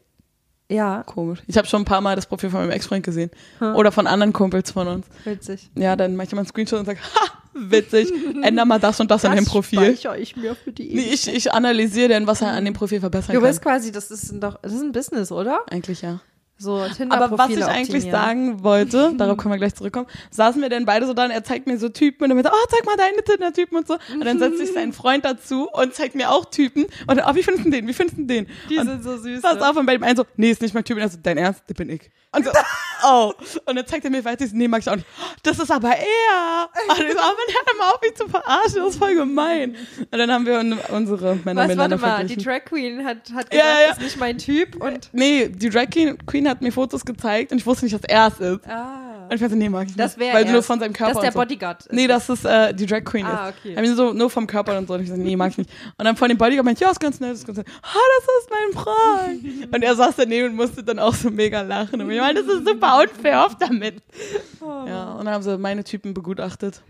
[0.70, 1.40] Ja, Komisch.
[1.46, 3.30] Ich habe schon ein paar Mal das Profil von meinem Ex-Freund gesehen.
[3.60, 5.06] Oder von anderen Kumpels von uns.
[5.24, 5.70] witzig.
[5.74, 8.10] Ja, dann mache ich mal einen Screenshot und sage, ha, witzig,
[8.42, 9.78] änder mal das und das, an dem Profil.
[9.80, 13.00] speichere ich mir für die Nee, ich, ich analysiere dann, was er an dem Profil
[13.00, 13.48] verbessern Du kann.
[13.50, 15.60] bist quasi, das ist doch, das ist ein Business, oder?
[15.70, 16.20] Eigentlich ja.
[16.56, 20.84] So Aber was ich eigentlich sagen wollte, darauf können wir gleich zurückkommen, saßen wir dann
[20.84, 22.96] beide so da und er zeigt mir so Typen und dann mit, oh, zeig mal
[22.96, 23.94] deine Tinder-Typen und so.
[24.12, 27.34] Und dann setzt sich sein Freund dazu und zeigt mir auch Typen und dann, oh,
[27.34, 28.46] wie findest du den, wie findest du den?
[28.70, 29.42] Die und sind so süß.
[29.42, 30.96] Pass auf, und bei dem einen so, nee, ist nicht mein Typ.
[30.96, 31.64] Und er so, dein Ernst?
[31.66, 32.10] Das bin ich.
[32.36, 32.50] Und so,
[33.06, 33.32] oh.
[33.66, 35.06] Und dann zeigt er mir weiter, nee, mag ich auch nicht.
[35.42, 36.68] Das ist aber er.
[36.88, 39.76] Und ich so, aber der hat mal auf, mich zu verarschen, das ist voll gemein.
[40.10, 42.36] Und dann haben wir un- unsere Männer Was, miteinander warte mal, die.
[42.42, 43.90] Drag Queen hat, hat gesagt, Ja, ja, ja.
[43.92, 47.58] ist nicht mein Typ und Nee, die Drag Queen, Queen hat mir Fotos gezeigt und
[47.58, 48.66] ich wusste nicht, dass er es ist.
[48.68, 50.26] ah, Und ich dachte, nee, mag ich das nicht.
[50.26, 51.38] wäre Weil nur von seinem Körper Das ist der so.
[51.38, 51.80] Bodyguard.
[51.86, 51.92] ist.
[51.92, 53.56] Nee, das ist äh, die Drag Queen Ah, ist.
[53.58, 53.76] okay.
[53.76, 54.94] Haben sie so nur vom Körper und so.
[54.94, 55.70] Und ich so, nee, mag ich nicht.
[55.98, 57.66] Und dann von dem Bodyguard meinte, ja, ist ganz nett, ist ganz nett.
[57.82, 59.74] Ah, das ist mein Freund.
[59.74, 62.00] und er saß daneben und musste dann auch so mega lachen.
[62.00, 64.02] Und ich meinte, das ist super unfair, auf damit.
[64.60, 64.84] Oh.
[64.86, 66.80] Ja, und dann haben sie meine Typen begutachtet.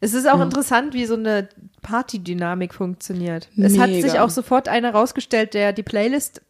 [0.00, 0.44] Es ist auch Ja.
[0.44, 1.48] interessant, wie so eine
[1.82, 3.48] Partydynamik funktioniert.
[3.56, 4.08] Es hat Mega.
[4.08, 6.40] sich auch sofort einer rausgestellt, der die Playlist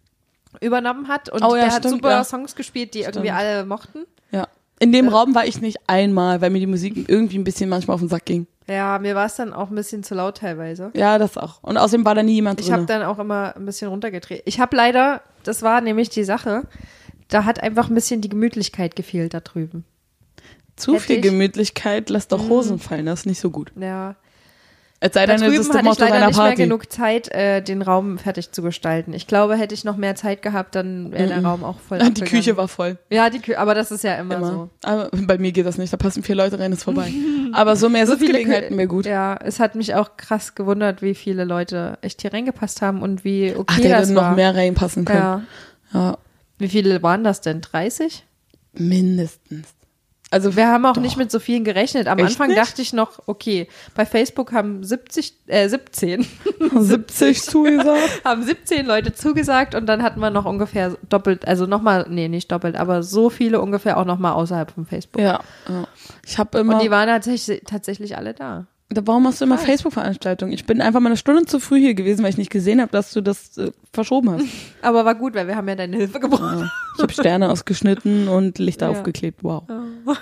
[0.61, 2.25] übernommen hat und Oh ja, der hat stimmt, super ja.
[2.25, 3.17] Songs gespielt, die Stimmt.
[3.17, 4.01] irgendwie alle mochten.
[4.81, 7.95] In dem Raum war ich nicht einmal, weil mir die Musik irgendwie ein bisschen manchmal
[7.95, 8.47] auf den Sack ging.
[8.67, 10.91] Ja, mir war es dann auch ein bisschen zu laut teilweise.
[10.95, 11.63] Ja, das auch.
[11.63, 13.01] Und außerdem war da nie jemand Ich habe drin.
[13.01, 14.43] dann auch immer ein bisschen runtergedreht.
[14.47, 16.63] Ich habe leider, das war nämlich die Sache,
[17.29, 19.85] da hat einfach ein bisschen die Gemütlichkeit gefehlt da drüben.
[20.77, 21.29] Zu hätte viel ich- Mhm.
[21.29, 23.73] Gemütlichkeit lässt doch Hosen fallen, das ist nicht so gut.
[23.79, 24.17] Ja.
[25.03, 26.63] Es sei Da denn, es drüben ist das hatte ich leider nicht mehr Party.
[26.63, 29.15] genug Zeit, äh, den Raum fertig zu gestalten.
[29.15, 31.47] Ich glaube, hätte ich noch mehr Zeit gehabt, dann wäre der Mhm.
[31.47, 32.31] Raum auch voll Die abgegangen.
[32.31, 32.99] Küche war voll.
[33.09, 34.47] Ja, die Küche, aber das ist ja immer, Immer.
[34.47, 34.71] so.
[34.83, 35.91] Aber bei mir geht das nicht.
[35.91, 37.11] Da passen vier Leute rein, ist vorbei.
[37.55, 39.07] Aber so mehr So Sitzgelegenheiten mir gut.
[39.07, 43.25] Ja, es hat mich auch krass gewundert, wie viele Leute echt hier reingepasst haben und
[43.25, 44.29] wie okay Ach, der das hätte war.
[44.31, 45.19] noch mehr reinpassen können.
[45.19, 45.43] Ja.
[45.95, 46.19] Ja.
[46.59, 47.63] Wie viele waren das denn?
[47.63, 48.23] 30?
[48.75, 49.69] Mindestens.
[50.33, 51.03] Also Wir haben auch Doch.
[51.03, 52.07] nicht mit so vielen gerechnet.
[52.07, 52.61] Am Echt Anfang nicht?
[52.61, 53.67] dachte ich noch, okay,
[53.97, 56.25] bei Facebook haben 70, äh, 17,
[56.73, 58.21] 70 zugesagt.
[58.25, 62.53] haben 17 Leute zugesagt und dann hatten wir noch ungefähr doppelt, also nochmal, nee, nicht
[62.53, 65.21] doppelt, aber so viele ungefähr auch nochmal außerhalb von Facebook.
[65.21, 65.41] Ja.
[65.69, 65.89] ja.
[66.25, 66.75] Ich habe immer.
[66.75, 68.67] Und die waren tatsächlich, tatsächlich alle da.
[68.93, 70.53] Warum machst du immer Facebook-Veranstaltungen?
[70.53, 72.91] Ich bin einfach mal eine Stunde zu früh hier gewesen, weil ich nicht gesehen habe,
[72.91, 74.45] dass du das äh, verschoben hast.
[74.83, 76.41] Aber war gut, weil wir haben ja deine Hilfe gebraucht.
[76.61, 76.71] Ja.
[76.97, 78.91] Ich habe Sterne ausgeschnitten und Lichter Ja.
[78.93, 79.45] aufgeklebt.
[79.45, 79.63] Wow.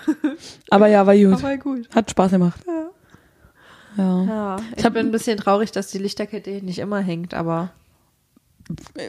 [0.71, 1.33] Aber ja, war gut.
[1.43, 1.89] Aber gut.
[1.95, 2.61] Hat Spaß gemacht.
[2.67, 2.75] Ja.
[3.97, 7.71] Ja, ich, hab- bin ein bisschen traurig, dass die Lichterkette nicht immer hängt, aber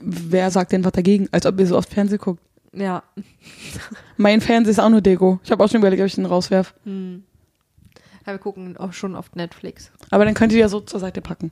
[0.01, 1.27] Wer sagt denn was dagegen?
[1.33, 2.41] Als ob ihr so oft Fernsehen guckt.
[2.71, 3.03] ja.
[4.15, 5.39] Mein Fernseher ist auch nur Deko.
[5.43, 6.73] Ich habe auch schon überlegt, ob ich den rauswerf.
[6.85, 7.23] Hm.
[8.29, 9.91] Ja, wir gucken auch schon oft Netflix.
[10.11, 11.51] Aber dann könnt ihr ja so zur Seite packen.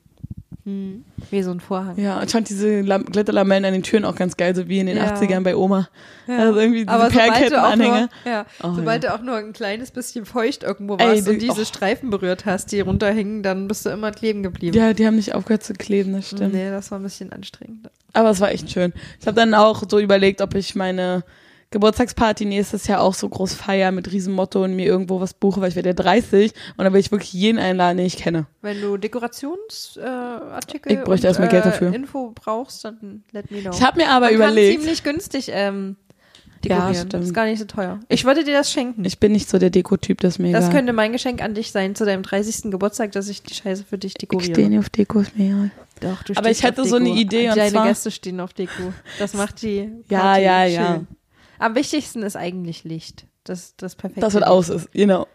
[0.64, 1.06] Hm.
[1.32, 1.98] Wie so ein Vorhang.
[1.98, 4.88] Ja, ich fand diese Lam Glitterlamellen an den Türen auch ganz geil, so wie in
[4.88, 5.14] den Ja.
[5.16, 5.88] 80ern bei Oma.
[6.28, 6.40] Ja.
[6.40, 8.10] Also irgendwie diese Aber sobald du auch Perlkettenanhänger.
[8.26, 9.10] nur, ja, Oh, sobald ja.
[9.12, 11.66] du auch nur ein kleines bisschen feucht irgendwo Ey, warst die- und diese oh.
[11.66, 14.76] Streifen berührt hast, die runterhingen, dann bist du immer kleben geblieben.
[14.76, 16.54] Ja, die haben nicht aufgehört zu kleben, das stimmt.
[16.54, 17.90] Nee, das war ein bisschen anstrengend.
[18.12, 18.92] Aber es war echt schön.
[19.22, 21.24] Ich habe dann auch so überlegt, ob ich meine
[21.72, 25.70] Geburtstagsparty nächstes Jahr auch so groß feier mit Riesenmotto und mir irgendwo was buche, weil
[25.70, 28.46] ich werde ja 30 und dann will ich wirklich jeden einladen, den ich kenne.
[28.62, 31.94] Wenn du Dekorationsartikel äh, Ich bräuchte und, erstmal Geld dafür.
[31.94, 33.72] Info brauchst, dann let me know.
[33.74, 35.98] Ich habe mir aber Man überlegt, kann ziemlich günstig ähm,
[36.64, 37.08] Ja, dekorieren.
[37.08, 37.24] stimmt.
[37.26, 38.00] Ist gar nicht so teuer.
[38.10, 39.04] Ich würde dir das schenken.
[39.06, 41.72] ich bin nicht so der Deko-Typ, das ist mir das könnte mein Geschenk an dich
[41.72, 42.72] sein zu deinem 30.
[42.72, 44.54] Geburtstag, dass ich die Scheiße für dich ich dekoriere.
[44.54, 45.72] stehe nicht auf Deko, ist mir egal.
[46.00, 47.10] Doch, du Aber ich hätte auf so eine.
[47.10, 48.94] Idee, und Deine zwar- Gäste stehen auf Deko.
[49.18, 50.74] Das macht die Ja, Party ja, schön.
[50.74, 51.02] ja.
[51.60, 53.26] Am wichtigsten ist eigentlich Licht.
[53.44, 54.52] Das, das perfekte Das wird Licht.
[54.52, 55.28] aus ist, genau.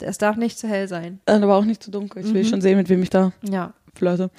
[0.00, 1.20] Es darf nicht zu hell sein.
[1.26, 2.24] Aber auch nicht zu dunkel.
[2.24, 2.48] Ich will Mhm.
[2.48, 3.72] schon sehen, mit wem ich da Ja.
[3.96, 4.30] flirte.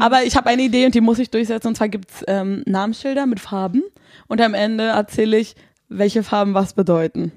[0.00, 1.68] Aber ich habe eine Idee und die muss ich durchsetzen.
[1.68, 3.82] Und zwar gibt's ähm, Namensschilder mit Farben.
[4.26, 5.54] Und am Ende erzähle ich,
[5.88, 7.30] welche Farben was bedeuten.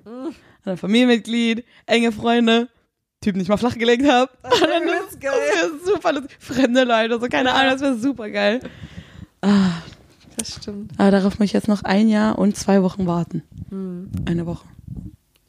[0.65, 2.67] Ein Familienmitglied, enge Freunde,
[3.21, 4.31] Typ, den ich mal flach gelegt habe.
[4.43, 4.59] Das
[5.19, 5.31] geil.
[5.31, 6.35] wäre super lustig.
[6.39, 8.59] Fremde Leute, so keine Ahnung, das wäre super geil.
[9.41, 9.69] Ah,
[10.37, 10.91] Das stimmt.
[10.97, 13.43] aber darauf muss ich jetzt noch ein Jahr und zwei Wochen warten.
[13.69, 14.09] Hm.
[14.25, 14.65] Eine Woche.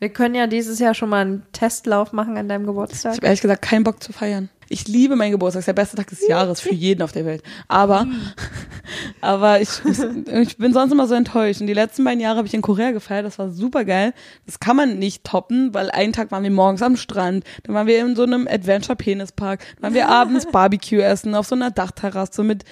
[0.01, 3.17] Wir können ja dieses Jahr schon mal einen Testlauf machen an deinem Ich Geburtstag.
[3.17, 4.49] habe ehrlich gesagt keinen Bock zu feiern.
[4.71, 7.43] Ich liebe meinen Geburtstag, ist der beste Tag des Jahres für jeden auf der Welt.
[7.69, 8.07] Aber,
[9.21, 11.61] aber ich, ich bin sonst immer so enttäuscht.
[11.61, 14.13] Und die letzten beiden Jahre habe ich in Korea gefeiert, das war super geil.
[14.47, 17.87] Das kann man nicht toppen, weil einen Tag waren wir morgens am Strand, dann waren
[17.87, 22.45] wir in so einem Adventure-Penispark, dann waren wir abends Barbecue essen auf so einer Dachterrasse
[22.45, 22.65] mit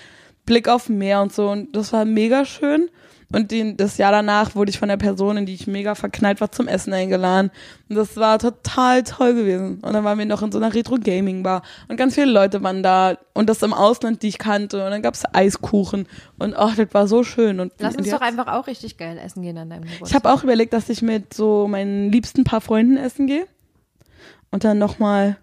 [0.46, 1.50] Blick auf Meer und so.
[1.50, 2.88] Und das war mega schön.
[3.32, 6.40] Und den, das Jahr danach wurde ich von der Person, in die ich mega verknallt
[6.40, 7.50] war, zum Essen eingeladen.
[7.88, 9.80] Und das war total toll gewesen.
[9.82, 11.62] Und dann waren wir noch in so einer Retro-Gaming-Bar.
[11.88, 13.18] Und ganz viele Leute waren da.
[13.34, 14.84] Und das im Ausland, die ich kannte.
[14.84, 16.06] Und dann gab's Eiskuchen.
[16.38, 17.58] Und ach, das war so schön.
[17.58, 20.08] Und Lass uns doch einfach auch richtig geil essen gehen an deinem Geburtstag.
[20.08, 23.46] Ich habe auch überlegt, dass ich mit so meinen liebsten paar Freunden essen gehe.
[24.52, 25.36] Und dann nochmal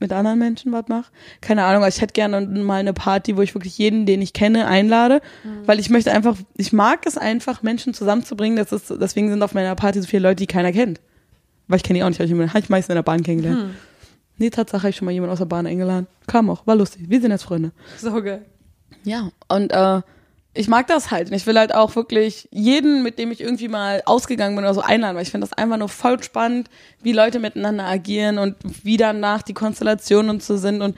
[0.00, 1.10] mit anderen Menschen was mache.
[1.40, 4.32] Keine Ahnung, aber ich hätte gerne mal eine Party, wo ich wirklich jeden, den ich
[4.32, 5.20] kenne, einlade.
[5.66, 8.56] Weil ich möchte einfach, ich mag es einfach, Menschen zusammenzubringen.
[8.56, 11.00] Das ist, deswegen sind auf meiner Party so viele Leute, die keiner kennt.
[11.66, 13.60] Weil ich kenne die auch nicht, habe ich meistens in der Bahn kennengelernt.
[13.60, 13.70] Hm.
[14.38, 16.06] Nee, Tatsache habe ich schon mal jemanden aus der Bahn eingeladen.
[16.26, 17.02] Kam auch, war lustig.
[17.08, 17.72] Wir sind jetzt Freunde.
[17.98, 18.46] so geil.
[19.02, 20.00] Ja, und äh,
[20.54, 21.28] ich mag das halt.
[21.30, 24.74] Und ich will halt auch wirklich jeden, mit dem ich irgendwie mal ausgegangen bin oder
[24.74, 26.68] so einladen, weil ich finde das einfach nur voll spannend,
[27.02, 30.82] wie Leute miteinander agieren und wie danach die Konstellationen und so sind.
[30.82, 30.96] Und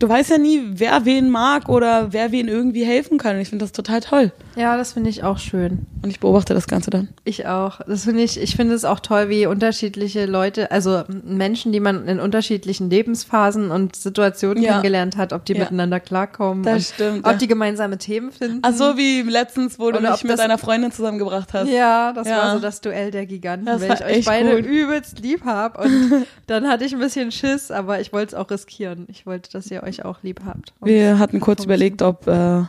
[0.00, 3.36] du weißt ja nie, wer wen mag oder wer wen irgendwie helfen kann.
[3.36, 4.32] Und ich finde das total toll.
[4.56, 5.86] Ja, das finde ich auch schön.
[6.02, 7.08] Und ich beobachte das Ganze dann.
[7.24, 7.80] Ich auch.
[7.86, 12.08] Das finde ich, ich finde es auch toll, wie unterschiedliche Leute, also Menschen, die man
[12.08, 14.70] in unterschiedlichen Lebensphasen und Situationen Ja.
[14.72, 15.60] kennengelernt hat, ob die Ja.
[15.60, 16.64] miteinander klarkommen.
[16.64, 17.38] Das stimmt, Ob ja.
[17.38, 18.60] die gemeinsame Themen finden.
[18.62, 21.68] Ach so, wie letztens, wo du mich mit deiner Freundin zusammengebracht hast.
[21.68, 24.64] Ja, das war so das Duell der Giganten, Das weil ich euch beide gut.
[24.66, 28.50] übelst lieb hab Und dann hatte ich ein bisschen Schiss, aber ich wollte es auch
[28.50, 29.06] riskieren.
[29.10, 30.72] Ich wollte, dass ihr euch auch lieb habt.
[30.80, 32.62] Und- Wir hatten kurz überlegt, ob äh,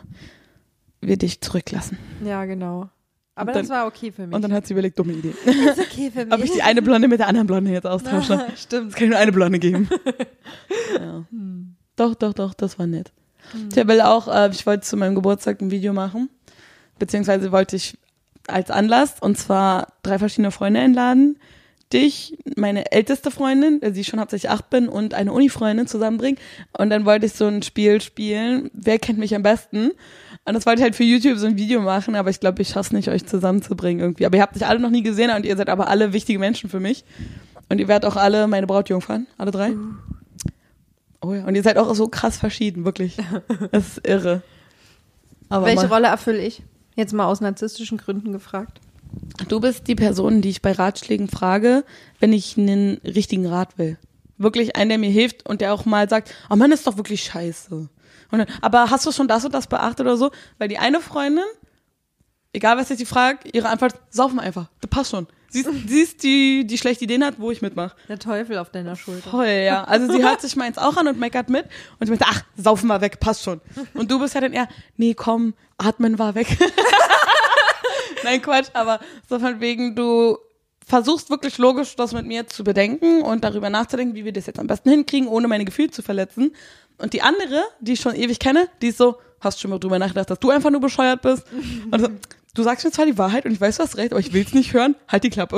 [1.01, 1.97] wir dich zurücklassen.
[2.25, 2.89] ja, genau.
[3.33, 4.35] Aber dann- das war okay für mich.
[4.35, 5.33] Und dann hat sie überlegt, dumme Idee.
[5.45, 6.33] das ist okay für mich.
[6.33, 8.45] Ob ich die eine Blonde mit der anderen Blonde jetzt austausche.
[8.57, 8.89] Stimmt.
[8.89, 9.89] Es kann nur eine Blonde geben.
[10.99, 11.25] ja.
[11.95, 13.11] Doch, doch, doch, das war nett.
[13.69, 16.29] Ich will auch, äh, ich wollte zu meinem Geburtstag ein Video machen.
[16.99, 17.97] Beziehungsweise wollte ich
[18.47, 21.37] als Anlass, und zwar drei verschiedene Freunde einladen,
[21.93, 26.39] dich, meine älteste Freundin, die ich schon hauptsächlich acht bin, und eine Uni-Freundin zusammenbringen.
[26.77, 28.69] Und dann wollte ich so ein Spiel spielen.
[28.73, 29.91] Wer kennt mich am besten?
[30.45, 32.69] Und das wollte ich halt für YouTube so ein Video machen, aber ich glaube, ich
[32.69, 34.25] schaff's nicht, euch zusammenzubringen irgendwie.
[34.25, 36.69] Aber ihr habt euch alle noch nie gesehen und ihr seid aber alle wichtige Menschen
[36.69, 37.03] für mich.
[37.69, 39.73] Und ihr werdet auch alle meine Brautjungfern, alle drei.
[41.21, 43.17] Oh ja, und ihr seid auch so krass verschieden, wirklich.
[43.71, 44.41] Das ist irre.
[45.49, 46.63] Aber Welche mal- Rolle erfülle ich?
[46.95, 48.79] Jetzt mal aus narzisstischen Gründen gefragt.
[49.47, 51.83] Du bist die Person, die ich bei Ratschlägen frage,
[52.19, 53.97] wenn ich einen richtigen Rat will.
[54.37, 57.23] Wirklich einen, der mir hilft und der auch mal sagt, oh Mann, ist doch wirklich
[57.23, 57.89] scheiße.
[58.31, 60.31] Dann, aber hast du schon das und das beachtet oder so?
[60.57, 61.43] Weil die eine Freundin,
[62.53, 64.69] egal was ich sie frage, ihre Antwort, saufen einfach.
[64.79, 65.27] Das passt schon.
[65.49, 67.93] Sie ist, sie ist die, die schlechte Ideen hat, wo ich mitmache.
[68.07, 69.29] Der Teufel auf deiner Schulter.
[69.29, 69.83] Voll, ja.
[69.83, 71.65] Also sie hört sich meins auch an und meckert mit.
[71.99, 73.59] Und ich meinte, ach, saufen wir weg, passt schon.
[73.93, 76.47] Und du bist ja dann eher, nee, komm, atmen war weg.
[78.23, 78.99] Nein, Quatsch, aber
[79.29, 80.37] so von wegen, du
[80.85, 84.59] versuchst wirklich logisch das mit mir zu bedenken und darüber nachzudenken, wie wir das jetzt
[84.59, 86.53] am besten hinkriegen, ohne meine Gefühle zu verletzen.
[86.97, 89.99] Und die andere, die ich schon ewig kenne, die ist so, hast schon mal drüber
[89.99, 91.43] nachgedacht, dass du einfach nur bescheuert bist.
[91.89, 92.09] Und so,
[92.53, 94.53] du sagst mir zwar die Wahrheit und ich weiß, du hast recht, aber ich will's
[94.53, 95.57] nicht hören, halt die Klappe.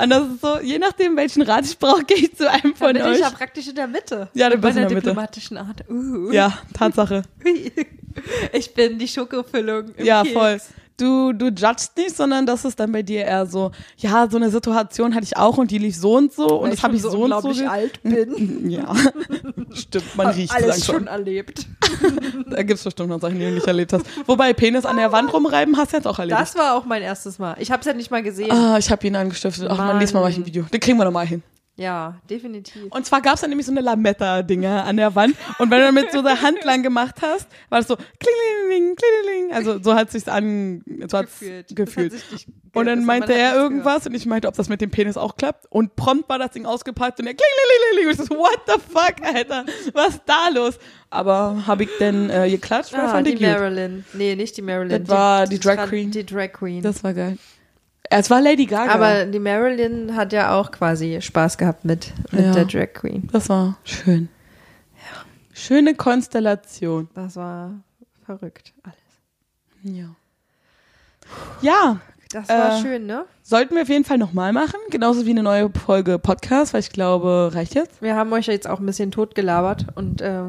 [0.00, 2.92] Und das ist so, je nachdem, welchen Rat ich brauche, gehe ich zu einem von
[2.92, 3.14] bin euch.
[3.14, 4.28] ich ja praktisch in der Mitte.
[4.34, 5.08] Ja, du bist in der Mitte.
[5.08, 5.84] diplomatischen Art.
[5.90, 6.30] Uh.
[6.30, 7.22] Ja, Tatsache.
[8.52, 9.92] Ich bin die Schokofüllung.
[9.96, 10.34] Ja, Keks.
[10.34, 10.60] voll.
[10.98, 14.50] Du, du judgst nicht, sondern das ist dann bei dir eher so, ja, so eine
[14.50, 17.02] Situation hatte ich auch und die lief so und so und Weil das habe ich
[17.02, 17.48] schon so und so.
[17.52, 18.70] ge- alt bin.
[18.70, 18.94] Ja,
[19.72, 20.94] stimmt, man riecht alles langsam.
[20.96, 21.66] schon erlebt.
[22.50, 24.04] Da gibt's bestimmt noch Sachen, die du nicht erlebt hast.
[24.26, 26.38] Wobei, Penis an der Wand rumreiben hast du jetzt auch erlebt.
[26.38, 27.56] Das war auch mein erstes Mal.
[27.58, 28.50] Ich habe es ja nicht mal gesehen.
[28.50, 29.68] ah, ich habe ihn angestiftet.
[29.70, 30.64] Ach man, nächstes Mal mache ich ein Video.
[30.64, 31.42] Den kriegen wir nochmal hin.
[31.76, 32.84] Ja, definitiv.
[32.90, 35.34] Und zwar gab's dann nämlich so eine Lametta-Dinger an der Wand.
[35.58, 39.52] Und wenn du damit so der Hand lang gemacht hast, war es so klingeling, klingeling.
[39.54, 41.74] Also so hat sich's an, so hat's Gefühlt.
[41.74, 42.12] gefühlt.
[42.12, 44.82] Das hat sich Und dann das- meinte er irgendwas und ich meinte, ob das mit
[44.82, 45.64] dem Penis auch klappt.
[45.70, 48.06] Und prompt war das Ding ausgepackt und er klingeling.
[48.14, 49.64] Und ich so, what the fuck, Alter?
[49.94, 50.78] Was ist da los?
[51.08, 52.90] Aber habe ich denn äh, geklatscht?
[52.92, 53.08] gehört.
[53.08, 53.36] oder Ah, die?
[53.44, 54.04] Marilyn.
[54.12, 55.04] Nee, nicht die Marilyn.
[55.04, 56.10] Das war die Drag Tra- Queen.
[56.10, 56.82] Die Drag Queen.
[56.82, 57.38] Das war geil.
[58.14, 58.92] Es war Lady Gaga.
[58.92, 62.52] Aber die Marilyn hat ja auch quasi Spaß gehabt mit, mit Ja.
[62.52, 63.28] der Drag Queen.
[63.32, 64.28] das war schön.
[65.52, 67.08] Schöne Konstellation.
[67.14, 67.72] Das war
[68.24, 68.96] verrückt alles.
[69.96, 70.06] Ja.
[71.60, 72.00] Ja,
[72.32, 73.26] Das war Äh, schön, ne?
[73.42, 74.78] sollten wir auf jeden Fall nochmal machen.
[74.90, 78.00] Genauso wie eine neue Folge Podcast, weil ich glaube, reicht jetzt.
[78.00, 80.44] Wir haben euch jetzt auch ein bisschen totgelabert und äh,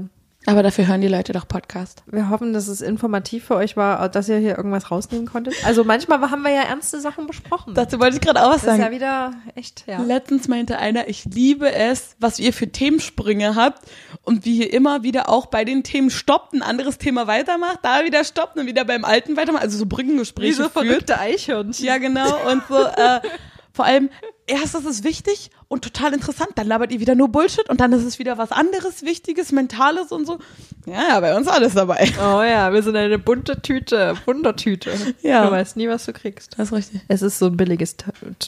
[0.45, 2.03] Aber dafür hören die Leute doch Podcast.
[2.05, 5.53] wir hoffen, dass es informativ für euch war, dass ihr hier irgendwas rausnehmen konntet.
[5.65, 7.73] Also manchmal haben wir ja ernste Sachen besprochen.
[7.73, 8.81] Dazu wollte ich gerade auch was das ist sagen.
[8.81, 10.01] ja wieder echt, ja.
[10.01, 13.83] Letztens meinte einer, ich liebe es, was ihr für Themensprünge habt
[14.23, 18.03] und wie ihr immer wieder auch bei den Themen stoppt, ein anderes Thema weitermacht, da
[18.03, 21.17] wieder stoppt und wieder beim alten weitermacht, also so Brückengespräche führt.
[21.17, 21.85] Eichhörnchen.
[21.85, 22.51] Ja, genau.
[22.51, 23.21] Und so, äh,
[23.73, 24.11] vor allem,
[24.45, 27.91] erst ist es wichtig und total interessant, dann labert ihr wieder nur Bullshit und dann
[27.91, 30.37] ist es wieder was anderes, Wichtiges, Mentales und so.
[30.85, 32.07] Ja, bei uns alles dabei.
[32.19, 34.91] Oh ja, wir sind eine bunte Tüte, Wundertüte.
[35.23, 35.45] Ja.
[35.45, 36.53] Du weißt nie, was du kriegst.
[36.59, 37.01] Das ist richtig.
[37.07, 37.95] Es ist so ein billiges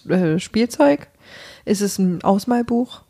[0.08, 1.08] äh, Spielzeug.
[1.66, 3.02] Ist es ein Ausmalbuch?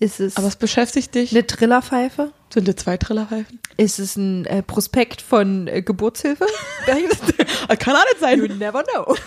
[0.00, 1.32] Ist es Aber es beschäftigt dich.
[1.32, 2.32] eine Trillerpfeife?
[2.54, 3.58] Sind dir zwei Trillerpfeifen?
[3.76, 6.46] Ist es ein äh, Prospekt von äh, Geburtshilfe?
[7.78, 8.38] Kann alles sein.
[8.38, 9.14] you never know.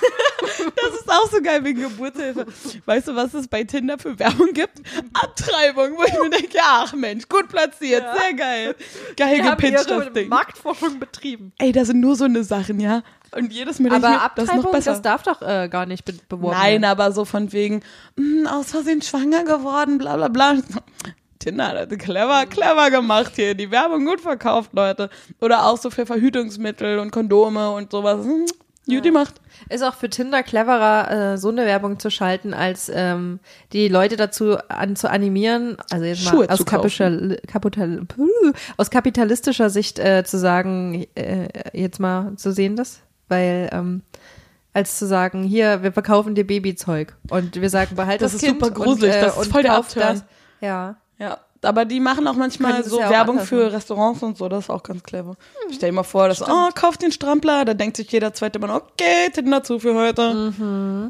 [0.75, 2.45] Das ist auch so geil wegen Geburtshilfe.
[2.85, 4.81] Weißt du, was es bei Tinder für Werbung gibt?
[5.13, 8.15] Abtreibung, wo ich mir denke, ach Mensch, gut platziert, Ja.
[8.17, 8.75] sehr geil.
[9.17, 10.29] Geil Die haben gepitcht, ihre das Ding.
[10.29, 11.53] Marktforschung betrieben.
[11.57, 13.03] Ey, da sind nur so eine Sachen, ja.
[13.35, 14.91] Und jedes Mal Aber mir, das ist noch Abtreibung, besser.
[14.91, 16.85] das darf doch äh, gar nicht be beworben Nein, werden.
[16.85, 17.81] aber so von wegen,
[18.17, 20.55] mh, aus Versehen schwanger geworden, bla bla bla.
[21.39, 23.55] Tinder hat clever, clever gemacht hier.
[23.55, 25.09] Die Werbung gut verkauft, Leute.
[25.39, 28.23] Oder auch so für Verhütungsmittel und Kondome und sowas.
[28.25, 28.45] Hm,
[28.87, 29.35] Gut gemacht.
[29.69, 33.39] Ist auch für Tinder cleverer, äh, so eine Werbung zu schalten, als ähm,
[33.73, 38.01] die Leute dazu an, zu animieren, also jetzt mal Schuhe aus, zu kapital, kapital,
[38.77, 43.01] aus kapitalistischer Sicht äh, zu sagen, äh, jetzt mal so sehen das,
[43.31, 44.03] weil ähm,
[44.73, 48.47] als zu sagen, hier, wir verkaufen dir Babyzeug und wir sagen, behalt das, Das ist
[48.47, 50.21] Kind super gruselig, und, äh, das ist und voll der Abturn.
[50.61, 50.97] Ja.
[51.17, 53.71] Ja, aber die machen auch manchmal so ja auch Werbung für.
[53.71, 55.35] Restaurants und so, das ist auch ganz clever.
[55.71, 58.71] Stell dir mal vor, dass, oh, kauf den Strampler, da denkt sich jeder zweite Mann,
[58.71, 61.01] okay, Tinder zu für heute.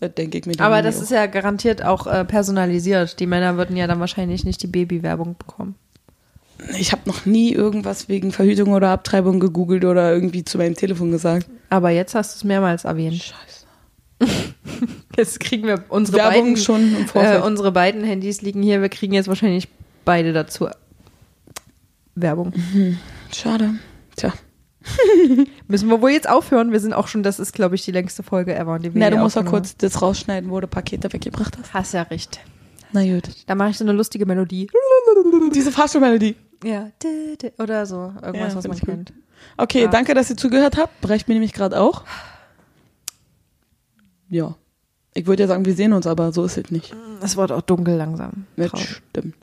[0.00, 1.02] Das denke ich mir dann Aber das auch.
[1.02, 3.20] ist ja garantiert auch äh, personalisiert.
[3.20, 5.74] Die Männer würden ja dann wahrscheinlich nicht die Babywerbung bekommen.
[6.78, 11.10] Ich habe noch nie irgendwas wegen Verhütung oder Abtreibung gegoogelt oder irgendwie zu meinem Telefon
[11.10, 11.46] gesagt.
[11.70, 13.22] Aber jetzt hast du es mehrmals erwähnt.
[13.22, 13.60] Scheiße.
[15.16, 17.44] Jetzt kriegen wir unsere Werbung beiden, schon im äh, Vorfeld.
[17.44, 18.80] unsere beiden Handys liegen hier.
[18.80, 19.68] Wir kriegen jetzt wahrscheinlich
[20.04, 20.68] beide dazu
[22.14, 22.52] Werbung.
[23.34, 23.74] Schade.
[24.16, 24.32] Tja.
[25.68, 26.72] Müssen wir wohl jetzt aufhören?
[26.72, 28.78] Wir sind auch schon, das ist, glaube ich, die längste Folge ever.
[28.78, 31.74] Die wir Na, du musst aufgenommen kurz das rausschneiden, wo du Pakete weggebracht hast.
[31.74, 32.40] Hast ja recht.
[32.92, 33.28] Na gut.
[33.46, 34.68] Da mache ich so eine lustige Melodie.
[35.54, 36.34] Diese Fahrstuhlmelodie.
[36.62, 36.90] Ja.
[37.58, 38.12] Oder so.
[38.22, 39.12] Irgendwas, Ja, was man kennt.
[39.56, 39.88] Okay, Ja.
[39.88, 41.00] danke, dass ihr zugehört habt.
[41.00, 42.04] Brecht mir nämlich gerade auch.
[44.28, 44.54] Ja.
[45.14, 46.94] Ich würde ja sagen, wir sehen uns, aber so ist es nicht.
[47.20, 48.44] Es wird auch dunkel langsam.
[48.56, 49.02] Traurig.
[49.10, 49.34] Stimmen.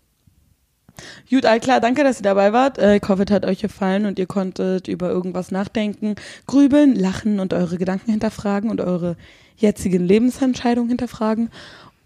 [1.29, 2.77] Gut, all klar, danke, dass ihr dabei wart.
[2.79, 6.15] Äh, Ich hoffe, es hat euch gefallen und ihr konntet über irgendwas nachdenken,
[6.47, 9.15] grübeln, lachen und eure Gedanken hinterfragen und eure
[9.57, 11.49] jetzigen Lebensentscheidungen hinterfragen.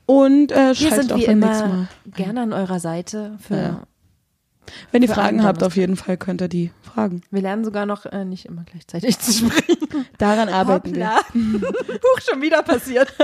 [0.07, 1.88] Und äh, Wir schaltet sind auch beim nächsten Mal.
[2.16, 3.38] gerne an eurer Seite.
[3.39, 3.84] Für, Ja.
[4.91, 7.22] Wenn ihr Fragen habt, auf jeden Fall könnt ihr die fragen.
[7.32, 10.05] Wir lernen sogar noch äh, nicht immer gleichzeitig zu sprechen.
[10.17, 11.11] Daran arbeiten wir.
[11.34, 13.13] Huch, schon wieder passiert.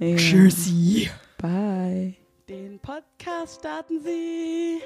[0.00, 0.16] Ja.
[0.16, 1.10] Tschüssi.
[1.38, 2.14] Bye.
[2.48, 4.80] Den Podcast starten Sie.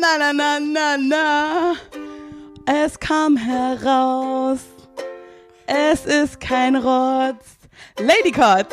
[0.00, 1.74] Na, na, na, na, na.
[2.66, 4.60] Es kam heraus.
[5.66, 7.58] Es ist kein Rotz.
[7.98, 8.68] Lady Cut.